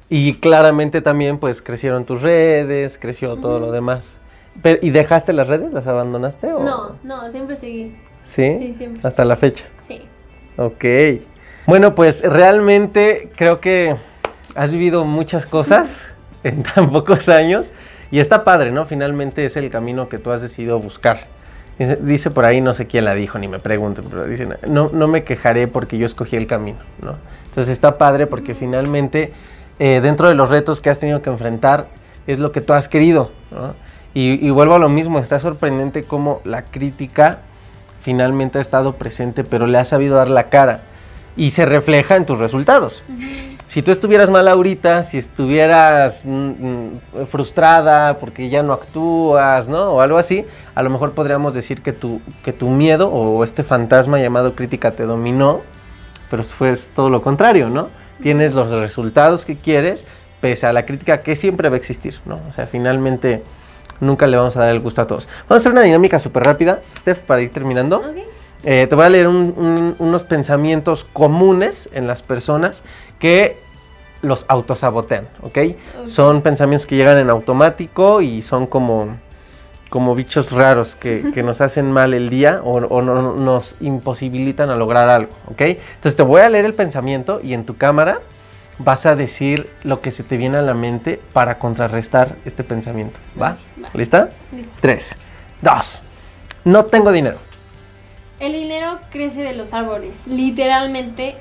[0.09, 4.19] Y claramente también pues crecieron tus redes, creció todo lo demás.
[4.63, 5.73] Pero, ¿Y dejaste las redes?
[5.73, 6.53] ¿Las abandonaste?
[6.53, 6.63] O?
[6.63, 7.95] No, no, siempre seguí.
[8.25, 8.57] ¿Sí?
[8.59, 9.01] Sí, siempre.
[9.07, 9.65] Hasta la fecha.
[9.87, 10.03] Sí.
[10.59, 10.85] Ok.
[11.67, 13.97] Bueno, pues realmente creo que
[14.55, 16.01] has vivido muchas cosas
[16.45, 17.67] en tan pocos años
[18.11, 18.85] y está padre, ¿no?
[18.85, 21.27] Finalmente es el camino que tú has decidido buscar.
[21.79, 24.91] Dice, dice por ahí, no sé quién la dijo, ni me pregunten, pero dicen, no,
[24.93, 27.17] no me quejaré porque yo escogí el camino, ¿no?
[27.47, 29.33] Entonces está padre porque finalmente
[29.79, 31.87] eh, dentro de los retos que has tenido que enfrentar
[32.27, 33.75] es lo que tú has querido, ¿no?
[34.15, 37.39] Y, y vuelvo a lo mismo, está sorprendente cómo la crítica
[38.03, 40.83] finalmente ha estado presente, pero le has sabido dar la cara
[41.37, 43.03] y se refleja en tus resultados.
[43.73, 49.93] Si tú estuvieras mal ahorita, si estuvieras mm, mm, frustrada porque ya no actúas, ¿no?
[49.93, 50.45] O algo así,
[50.75, 54.91] a lo mejor podríamos decir que tu, que tu miedo o este fantasma llamado crítica
[54.91, 55.62] te dominó,
[56.31, 57.89] pero fue todo lo contrario, ¿no?
[58.20, 60.05] Tienes los resultados que quieres,
[60.43, 62.41] pese a la crítica que siempre va a existir, ¿no?
[62.51, 63.43] O sea, finalmente
[64.01, 65.31] nunca le vamos a dar el gusto a todos.
[65.49, 68.01] Vamos a hacer una dinámica súper rápida, Steph, para ir terminando.
[68.01, 68.32] Ok.
[68.65, 72.85] Eh, te voy a leer un- un- unos pensamientos comunes en las personas
[73.19, 73.59] que
[74.23, 75.59] los autosabotean, ¿ok?
[76.01, 76.07] Ok.
[76.07, 79.17] Son pensamientos que llegan en automático y son como,
[79.91, 84.71] como bichos raros que, que nos hacen mal el día o, o no- nos imposibilitan
[84.71, 85.61] a lograr algo, ¿ok?
[85.63, 88.21] Entonces te voy a leer el pensamiento y en tu cámara
[88.79, 93.19] vas a decir lo que se te viene a la mente para contrarrestar este pensamiento,
[93.41, 93.57] ¿va?
[93.93, 94.29] ¿Lista?
[94.57, 94.73] Listo.
[94.81, 95.13] Tres,
[95.61, 96.01] dos,
[96.65, 97.39] no tengo dinero.
[98.43, 100.14] El dinero crece de los árboles.
[100.26, 101.36] Literalmente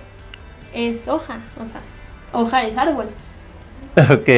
[0.72, 1.40] es hoja.
[1.60, 1.82] O sea,
[2.32, 3.08] hoja es árbol.
[3.98, 4.30] Ok.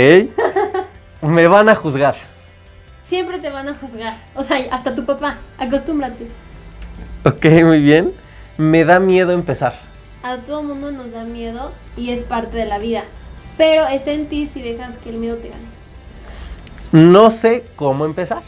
[1.22, 2.16] Me van a juzgar.
[3.06, 4.16] Siempre te van a juzgar.
[4.34, 5.40] O sea, hasta tu papá.
[5.58, 6.28] Acostúmbrate.
[7.26, 8.14] Ok, muy bien.
[8.58, 9.78] Me da miedo empezar.
[10.24, 13.04] A todo mundo nos da miedo y es parte de la vida.
[13.58, 15.68] Pero está en ti si dejas que el miedo te gane.
[16.94, 18.42] No sé cómo empezar.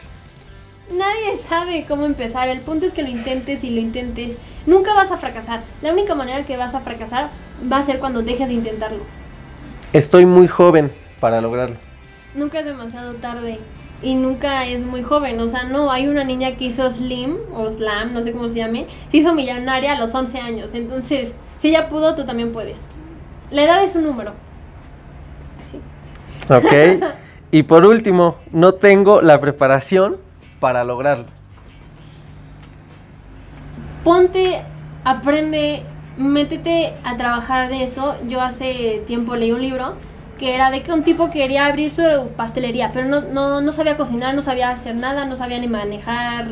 [0.91, 2.47] Nadie sabe cómo empezar.
[2.47, 4.37] El punto es que lo intentes y lo intentes.
[4.67, 5.61] Nunca vas a fracasar.
[5.81, 7.29] La única manera que vas a fracasar
[7.71, 8.99] va a ser cuando dejes de intentarlo.
[9.93, 11.77] Estoy muy joven para lograrlo.
[12.35, 13.59] Nunca es demasiado tarde.
[14.01, 15.39] y nunca es muy joven.
[15.39, 18.55] O sea, no, hay una niña que hizo Slim o Slam, no sé cómo se
[18.55, 20.71] llame, se hizo millonaria a los 11 años.
[20.73, 21.29] Entonces,
[21.61, 22.75] si ella pudo, tú también puedes.
[23.49, 24.33] La edad es un número.
[25.71, 25.79] Sí.
[26.53, 27.03] Ok.
[27.51, 30.17] y por último, no tengo la preparación
[30.59, 31.25] para lograrlo.
[34.03, 34.61] Ponte,
[35.03, 35.83] aprende,
[36.17, 38.15] métete a trabajar de eso.
[38.27, 39.95] Yo hace tiempo leí un libro
[40.37, 43.95] que era de que un tipo quería abrir su pastelería, pero no, no, no sabía
[43.95, 46.47] cocinar, no sabía hacer nada, no sabía ni manejar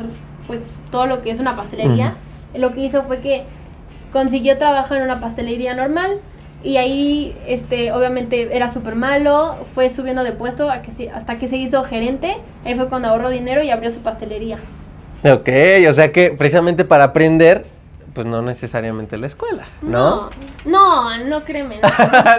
[0.48, 2.16] pues todo lo que es una pastelería.
[2.56, 3.46] Lo que hizo fue que
[4.12, 6.12] consiguió trabajo en una pastelería normal
[6.64, 11.48] y ahí este obviamente era súper malo, fue subiendo de puesto a que hasta que
[11.48, 14.60] se hizo gerente, ahí fue cuando ahorró dinero y abrió su pastelería.
[15.24, 15.50] Ok,
[15.90, 17.66] o sea que precisamente para aprender
[18.14, 20.30] pues no necesariamente la escuela, ¿no?
[20.66, 21.80] No, no, no créeme.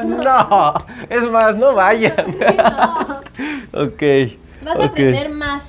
[0.05, 0.75] No,
[1.11, 2.15] es más, no vayan.
[2.57, 3.25] no.
[3.73, 4.03] Ok.
[4.65, 5.65] Vas a aprender más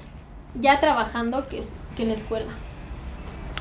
[0.62, 1.64] ya trabajando que,
[1.98, 2.52] que en la escuela.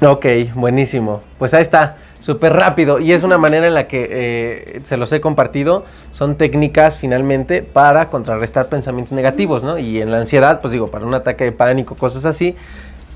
[0.03, 1.23] Ok, buenísimo.
[1.39, 3.01] Pues ahí está, súper rápido.
[3.01, 5.85] Y es una manera en la que eh, se los he compartido.
[6.13, 9.79] Son técnicas finalmente para contrarrestar pensamientos negativos, ¿no?
[9.79, 12.57] Y en la ansiedad, pues digo, para un ataque de pánico, cosas así.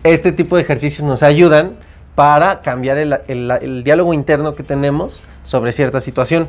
[0.04, 1.72] Este tipo de ejercicios nos ayudan
[2.14, 6.46] para cambiar el, diálogo interno que tenemos sobre cierta situación.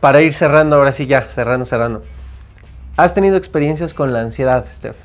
[0.00, 2.02] Para ir cerrando, ahora sí ya, cerrando, cerrando.
[2.96, 4.96] ¿Has tenido experiencias con la ansiedad, Steph?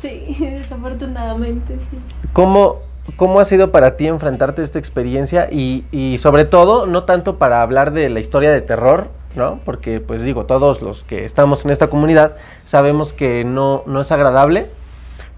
[0.00, 1.98] Sí, desafortunadamente, sí.
[2.32, 2.76] ¿Cómo,
[3.14, 5.48] ¿Cómo ha sido para ti enfrentarte a esta experiencia?
[5.50, 9.60] Y, y, sobre todo, no tanto para hablar de la historia de terror, ¿no?
[9.64, 12.32] Porque, pues digo, todos los que estamos en esta comunidad
[12.64, 14.66] sabemos que no, no es agradable.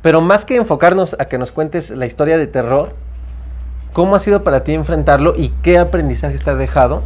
[0.00, 2.94] Pero más que enfocarnos a que nos cuentes la historia de terror,
[3.92, 7.02] ¿Cómo ha sido para ti enfrentarlo y qué aprendizaje te ha dejado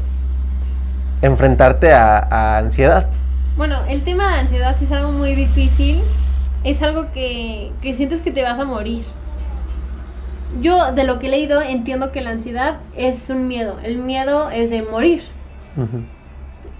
[1.22, 3.06] enfrentarte a, ansiedad?
[3.56, 6.02] Bueno, el tema de ansiedad sí es algo muy difícil.
[6.64, 9.04] Es algo que, sientes que te vas a morir.
[10.60, 13.78] Yo de lo que he leído entiendo que la ansiedad es un miedo.
[13.82, 15.22] El miedo es de morir.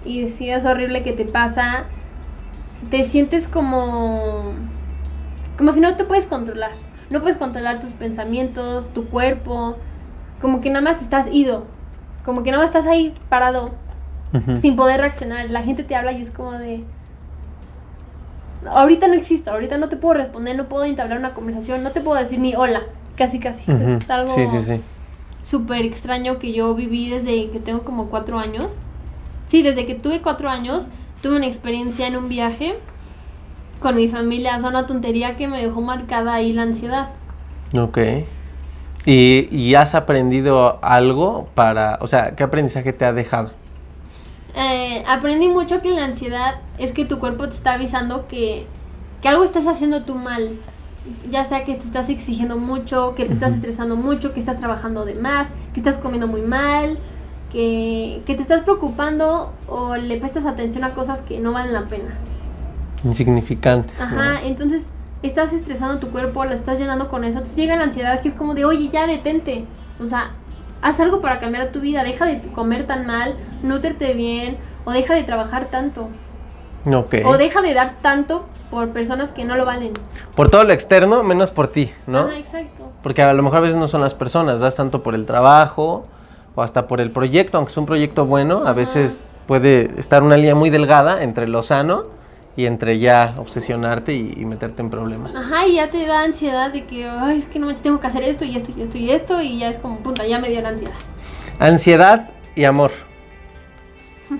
[0.04, 1.84] Y si es horrible que te pasa,
[2.90, 4.52] te sientes como
[5.56, 6.72] como si no te puedes controlar.
[7.10, 9.76] No puedes controlar tus pensamientos, tu cuerpo,
[10.40, 11.66] como que nada más estás ido,
[12.24, 13.70] como que nada más estás ahí parado,
[14.60, 15.50] sin poder reaccionar.
[15.50, 16.84] La gente te habla y es como de...
[18.66, 22.00] Ahorita no existe, ahorita no te puedo responder, no puedo entablar una conversación, no te
[22.00, 22.82] puedo decir ni hola,
[23.22, 23.70] casi casi.
[23.70, 24.34] Es algo
[25.48, 28.70] súper extraño que yo viví desde que tengo como cuatro años.
[29.48, 30.86] Sí, desde que tuve cuatro años,
[31.20, 32.78] tuve una experiencia en un viaje
[33.80, 34.56] con mi familia.
[34.56, 37.10] Es una tontería que me dejó marcada ahí la ansiedad.
[37.78, 37.98] Ok.
[39.04, 43.50] ¿Y, has aprendido algo para, o sea, qué aprendizaje te ha dejado?
[44.54, 48.66] Eh, aprendí mucho que la ansiedad es que tu cuerpo te está avisando que,
[49.24, 50.58] algo estás haciendo tú mal.
[51.30, 55.04] Ya sea que te estás exigiendo mucho, que te estás estresando mucho, que estás trabajando
[55.04, 56.98] de más, que estás comiendo muy mal,
[57.50, 61.86] que, que te estás preocupando o le prestas atención a cosas que no valen la
[61.86, 62.14] pena.
[63.04, 64.00] Insignificantes.
[64.00, 64.84] Ajá, entonces
[65.22, 67.38] estás estresando tu cuerpo, la estás llenando con eso.
[67.38, 69.64] Entonces llega la ansiedad que es como de, oye, ya detente.
[70.00, 70.30] O sea,
[70.82, 72.04] haz algo para cambiar tu vida.
[72.04, 76.08] Deja de comer tan mal, nútrete bien, o deja de trabajar tanto.
[76.84, 77.22] Okay.
[77.24, 79.92] O deja de dar tanto por personas que no lo valen.
[80.34, 82.30] Por todo lo externo, menos por ti, ¿no?
[82.32, 82.90] Ah, exacto.
[83.02, 86.06] Porque a lo mejor a veces no son las personas, das tanto por el trabajo
[86.54, 90.38] o hasta por el proyecto, aunque es un proyecto bueno, a veces puede estar una
[90.38, 92.04] línea muy delgada entre lo sano
[92.56, 95.36] y entre ya obsesionarte y, meterte en problemas.
[95.36, 98.06] Ajá, y ya te da ansiedad de que, ay, es que no manches, tengo que
[98.06, 100.48] hacer esto y esto y esto y esto, y ya es como, punta, ya me
[100.48, 100.94] dio la ansiedad.
[101.58, 102.90] Ansiedad y amor.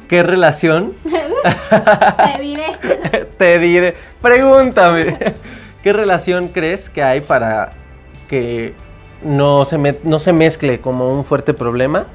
[0.08, 0.94] ¿Qué relación?
[1.04, 3.26] te diré.
[3.38, 3.96] te diré.
[4.20, 5.34] Pregúntame.
[5.82, 7.70] ¿Qué relación crees que hay para
[8.28, 8.74] que
[9.22, 12.06] no se, no se mezcle como un fuerte problema?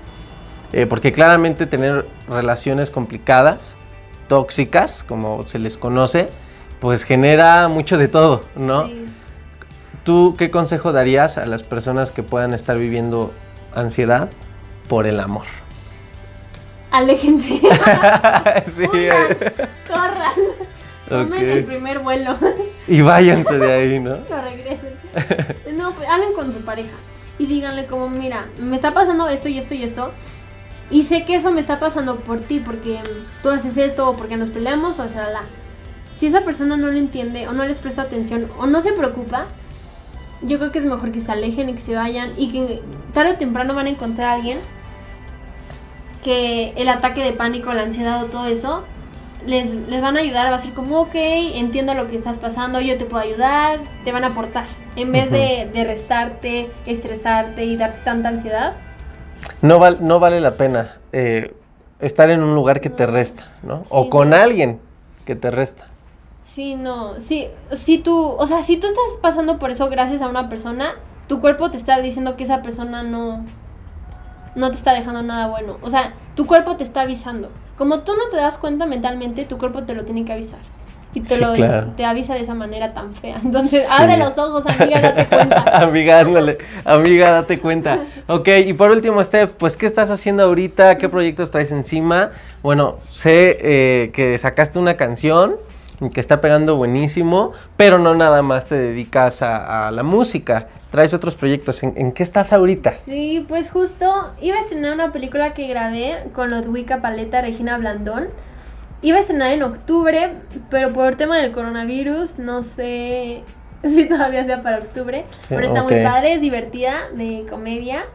[0.74, 3.76] Eh, porque claramente tener relaciones complicadas
[4.28, 6.28] tóxicas, como se les conoce,
[6.80, 8.90] pues genera mucho de todo, ¿no?
[10.04, 13.34] ¿Tú qué consejo darías a las personas que puedan estar viviendo
[13.74, 14.30] ansiedad
[14.90, 15.46] por el amor?
[16.98, 17.50] Aléjense.
[18.76, 18.88] sí.
[19.88, 20.34] corran.
[21.08, 22.36] Tomen el primer vuelo.
[22.88, 24.18] y váyanse de ahí, ¿no?
[24.30, 24.94] No regresen.
[25.78, 26.98] No, pues hablen con su pareja
[27.38, 30.12] y díganle como, mira, me está pasando esto y esto y esto
[30.90, 32.98] y sé que eso me está pasando por ti, porque
[33.44, 35.42] tú haces esto, o porque nos peleamos, o sea, la.
[36.16, 39.46] Si esa persona no lo entiende, o no les presta atención, o no se preocupa,
[40.42, 42.82] yo creo que es mejor que se alejen y que se vayan, y que
[43.14, 44.60] tarde o temprano van a encontrar a alguien
[46.28, 48.84] que el ataque de pánico, la ansiedad o todo eso
[49.46, 52.82] les, les van a ayudar, va a ser como, ok, entiendo lo que estás pasando,
[52.82, 54.66] yo te puedo ayudar, te van a aportar.
[54.98, 58.74] En vez de, de restarte, estresarte y dar tanta ansiedad.
[59.62, 61.56] No, val- no vale la pena eh,
[62.02, 63.86] estar en un lugar que te resta, ¿no?
[63.88, 64.36] o con no.
[64.36, 64.82] alguien
[65.24, 65.88] que te resta.
[66.54, 70.28] Sí, no, sí, si tú, o sea, si tú estás pasando por eso gracias a
[70.28, 70.96] una persona,
[71.30, 73.46] tu cuerpo te está diciendo que esa persona no,
[74.58, 75.78] no te está dejando nada bueno.
[75.82, 77.50] O sea, tu cuerpo te está avisando.
[77.78, 80.60] Como tú no te das cuenta mentalmente, tu cuerpo te lo tiene que avisar.
[81.14, 81.94] Y te Sí, lo claro.
[81.96, 83.40] te avisa de esa manera tan fea.
[83.46, 85.62] Entonces, abre los ojos, amiga, date cuenta.
[85.84, 88.00] amiga, ándale, amiga, date cuenta.
[88.28, 90.98] Ok, y por último, Steph, pues, ¿qué estás haciendo ahorita?
[90.98, 92.32] ¿Qué proyectos traes encima?
[92.62, 95.56] Bueno, sé eh, que sacaste una canción
[96.14, 100.68] que está pegando buenísimo, pero no nada más te dedicas a, a la música.
[100.92, 101.82] Traes otros proyectos.
[101.84, 102.96] ¿En, en qué estás ahorita?
[103.06, 108.28] Sí, pues justo iba a estrenar una película que grabé con Ludwika Paleta, Regina Blandón.
[109.02, 110.30] Iba a estrenar en octubre,
[110.70, 113.44] pero por tema del coronavirus, no sé
[113.84, 115.26] si todavía sea para octubre.
[115.32, 118.06] Sí, pero está muy padre, es divertida, de comedia.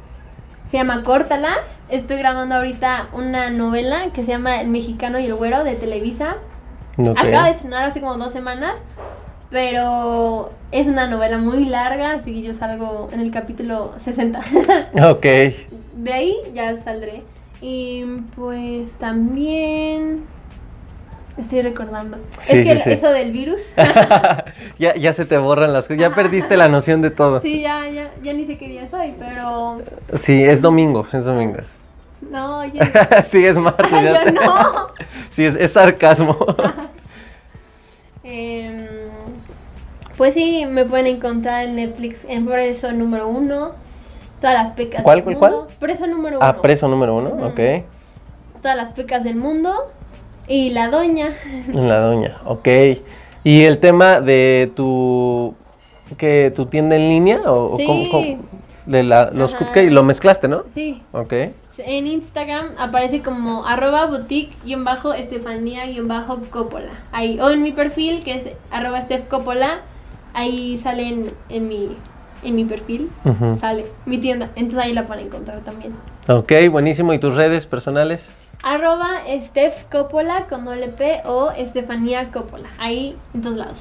[0.66, 1.76] Se llama Córtalas.
[1.88, 6.36] Estoy grabando ahorita una novela que se llama El Mexicano y el Güero de Televisa.
[7.10, 7.18] Ok.
[7.18, 8.76] Acaba de estrenar hace como dos semanas,
[9.50, 14.40] pero es una novela muy larga, así que yo salgo en el capítulo 60.
[15.10, 15.22] Ok.
[15.96, 17.22] De ahí ya saldré.
[17.60, 20.24] Y pues también
[21.38, 22.16] estoy recordando.
[22.42, 22.90] Sí, es que sí, sí.
[22.92, 23.60] eso del virus.
[24.78, 27.40] ya, ya se te borran las cosas, ya perdiste la noción de todo.
[27.40, 29.76] sí, ya, ya, ya ni sé qué día soy, pero
[30.18, 31.58] Sí, es domingo, es domingo.
[32.30, 33.22] no, ya.
[33.24, 33.90] sí, es martes.
[33.90, 34.32] ya Yo sé.
[34.32, 34.66] no.
[35.30, 36.38] Sí, es, es sarcasmo.
[38.34, 38.86] Em,
[40.16, 43.72] pues sí, me pueden encontrar en Netflix en Preso número uno.
[44.40, 45.66] Todas las pecas ¿Cuál, del cuál, mundo.
[45.78, 46.46] Preso número uno.
[46.46, 47.44] ah, preso número uno, Ujú.
[47.46, 47.60] ok.
[48.62, 49.72] Todas las pecas del mundo.
[50.48, 51.30] Y la doña.
[51.72, 52.68] La doña, ok.
[53.44, 55.54] ¿Y el tema de tu,
[56.16, 57.40] que tu tienda en línea?
[57.46, 57.84] O, o Sí.
[57.86, 58.38] cómo- cómo?
[58.86, 59.64] de la, los Ajá.
[59.66, 60.64] cupcakes, lo mezclaste, ¿no?
[60.74, 61.32] Sí, Ok.
[61.78, 66.90] En Instagram aparece como arroba boutique-estefanía-coppola.
[67.12, 69.80] Ahí, o en mi perfil que es arroba Steph Coppola.
[70.34, 71.96] Ahí sale en, en mi,
[72.42, 73.10] en mi perfil.
[73.58, 74.50] Sale mi tienda.
[74.54, 75.94] Entonces ahí la pueden encontrar también.
[76.28, 77.14] Ok, buenísimo.
[77.14, 78.30] ¿Y tus redes personales?
[78.62, 82.68] Arroba Steph Coppola con doble P o Estefanía Coppola.
[82.78, 83.76] Ahí en todos lados.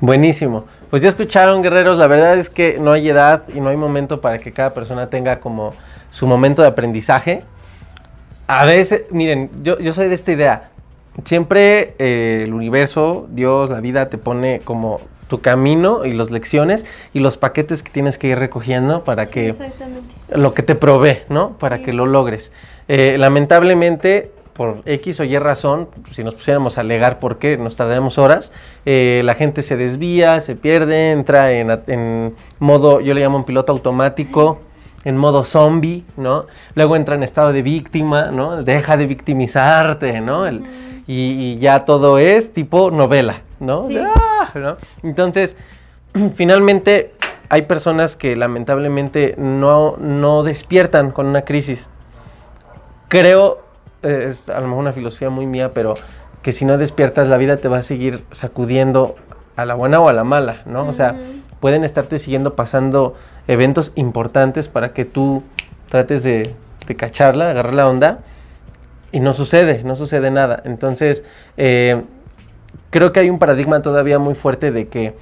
[0.00, 0.64] Buenísimo.
[0.90, 1.96] Pues ya escucharon, guerreros.
[1.96, 5.08] La verdad es que no hay edad y no hay momento para que cada persona
[5.08, 5.72] tenga como
[6.10, 7.44] su momento de aprendizaje.
[8.46, 10.70] A veces, miren, yo, yo soy de esta idea.
[11.24, 16.84] Siempre eh, el universo, Dios, la vida te pone como tu camino y las lecciones
[17.14, 19.54] y los paquetes que tienes que ir recogiendo para Sí, que
[20.34, 21.52] lo que te provee, ¿no?
[21.58, 21.84] Para Sí.
[21.84, 22.50] que lo logres.
[22.88, 27.76] Eh, lamentablemente, por X o Y razón, si nos pusiéramos a alegar por qué, nos
[27.76, 28.52] tardamos horas,
[28.84, 33.70] eh, la gente se desvía, se pierde, entra en modo, yo le llamo un piloto
[33.72, 34.58] automático,
[35.04, 36.46] en modo zombie, ¿no?
[36.74, 38.62] Luego entra en estado de víctima, ¿no?
[38.62, 40.46] Deja de victimizarte, ¿no?
[40.46, 40.64] El-
[41.06, 43.88] y, y ya todo es tipo novela, ¿no?
[43.88, 43.98] Sí.
[43.98, 44.50] ¡Ah!
[44.54, 44.76] ¿no?
[45.02, 45.56] Entonces,
[46.34, 47.14] finalmente
[47.48, 51.88] hay personas que lamentablemente no, no despiertan con una crisis.
[53.08, 53.60] Creo,
[54.02, 55.94] eh, es a lo mejor una filosofía muy mía, pero
[56.42, 59.16] que si no despiertas la vida te va a seguir sacudiendo
[59.56, 60.86] a la buena o a la mala, ¿no?
[60.86, 61.16] O sea,
[61.58, 63.14] pueden estarte siguiendo pasando
[63.48, 65.42] eventos importantes para que tú
[65.88, 66.54] trates de,
[66.86, 68.20] de cacharla, de agarrar la onda
[69.12, 70.62] y no sucede, no sucede nada.
[70.64, 71.24] Entonces,
[71.56, 72.02] eh,
[72.90, 75.14] creo que hay un paradigma todavía muy fuerte de que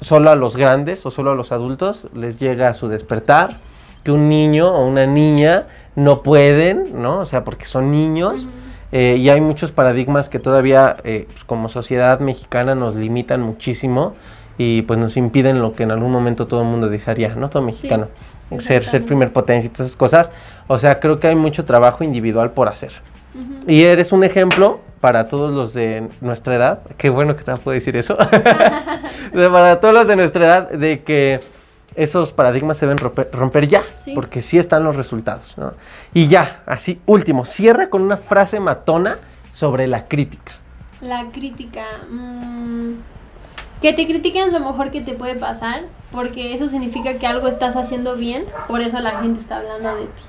[0.00, 3.58] solo a los grandes o solo a los adultos les llega su despertar,
[4.02, 7.18] que un niño o una niña no pueden, ¿no?
[7.18, 8.48] O sea, porque son niños.
[8.92, 14.14] Eh, y hay muchos paradigmas que todavía eh, pues, como sociedad mexicana nos limitan muchísimo
[14.62, 17.48] y pues nos impiden lo que en algún momento todo el mundo desearía, ¿no?
[17.48, 18.08] Todo mexicano.
[18.58, 20.32] ser, ser primer potencia y todas esas cosas.
[20.66, 22.92] O sea, creo que hay mucho trabajo individual por hacer.
[23.66, 26.80] Y eres un ejemplo para todos los de nuestra edad.
[26.98, 28.18] Qué bueno que te puedo decir eso.
[29.32, 31.40] Para todos los de nuestra edad, de que
[31.94, 33.82] esos paradigmas se deben romper, romper ya.
[34.04, 34.12] Sí.
[34.14, 35.54] Porque sí están los resultados.
[35.56, 35.72] ¿no?
[36.12, 39.16] Y ya, así, último, cierra con una frase matona
[39.52, 40.52] sobre la crítica.
[41.00, 41.86] La crítica.
[42.10, 43.19] mm,
[43.80, 47.48] que te critiquen es lo mejor que te puede pasar, porque eso significa que algo
[47.48, 50.22] estás haciendo bien, por eso la gente está hablando de ti.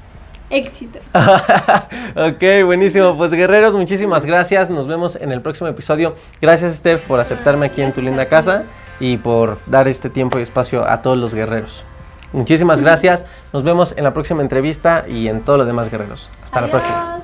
[0.52, 1.00] Éxito.
[1.14, 3.18] ok, buenísimo.
[3.18, 4.70] Pues guerreros, muchísimas gracias.
[4.70, 6.16] Nos vemos en el próximo episodio.
[6.42, 8.66] Gracias, Steph, por aceptarme aquí en tu linda casa
[9.00, 11.86] y por dar este tiempo y espacio a todos los guerreros.
[12.34, 13.26] Muchísimas gracias.
[13.54, 16.30] Nos vemos en la próxima entrevista y en todo lo demás, guerreros.
[16.44, 17.22] Hasta la próxima.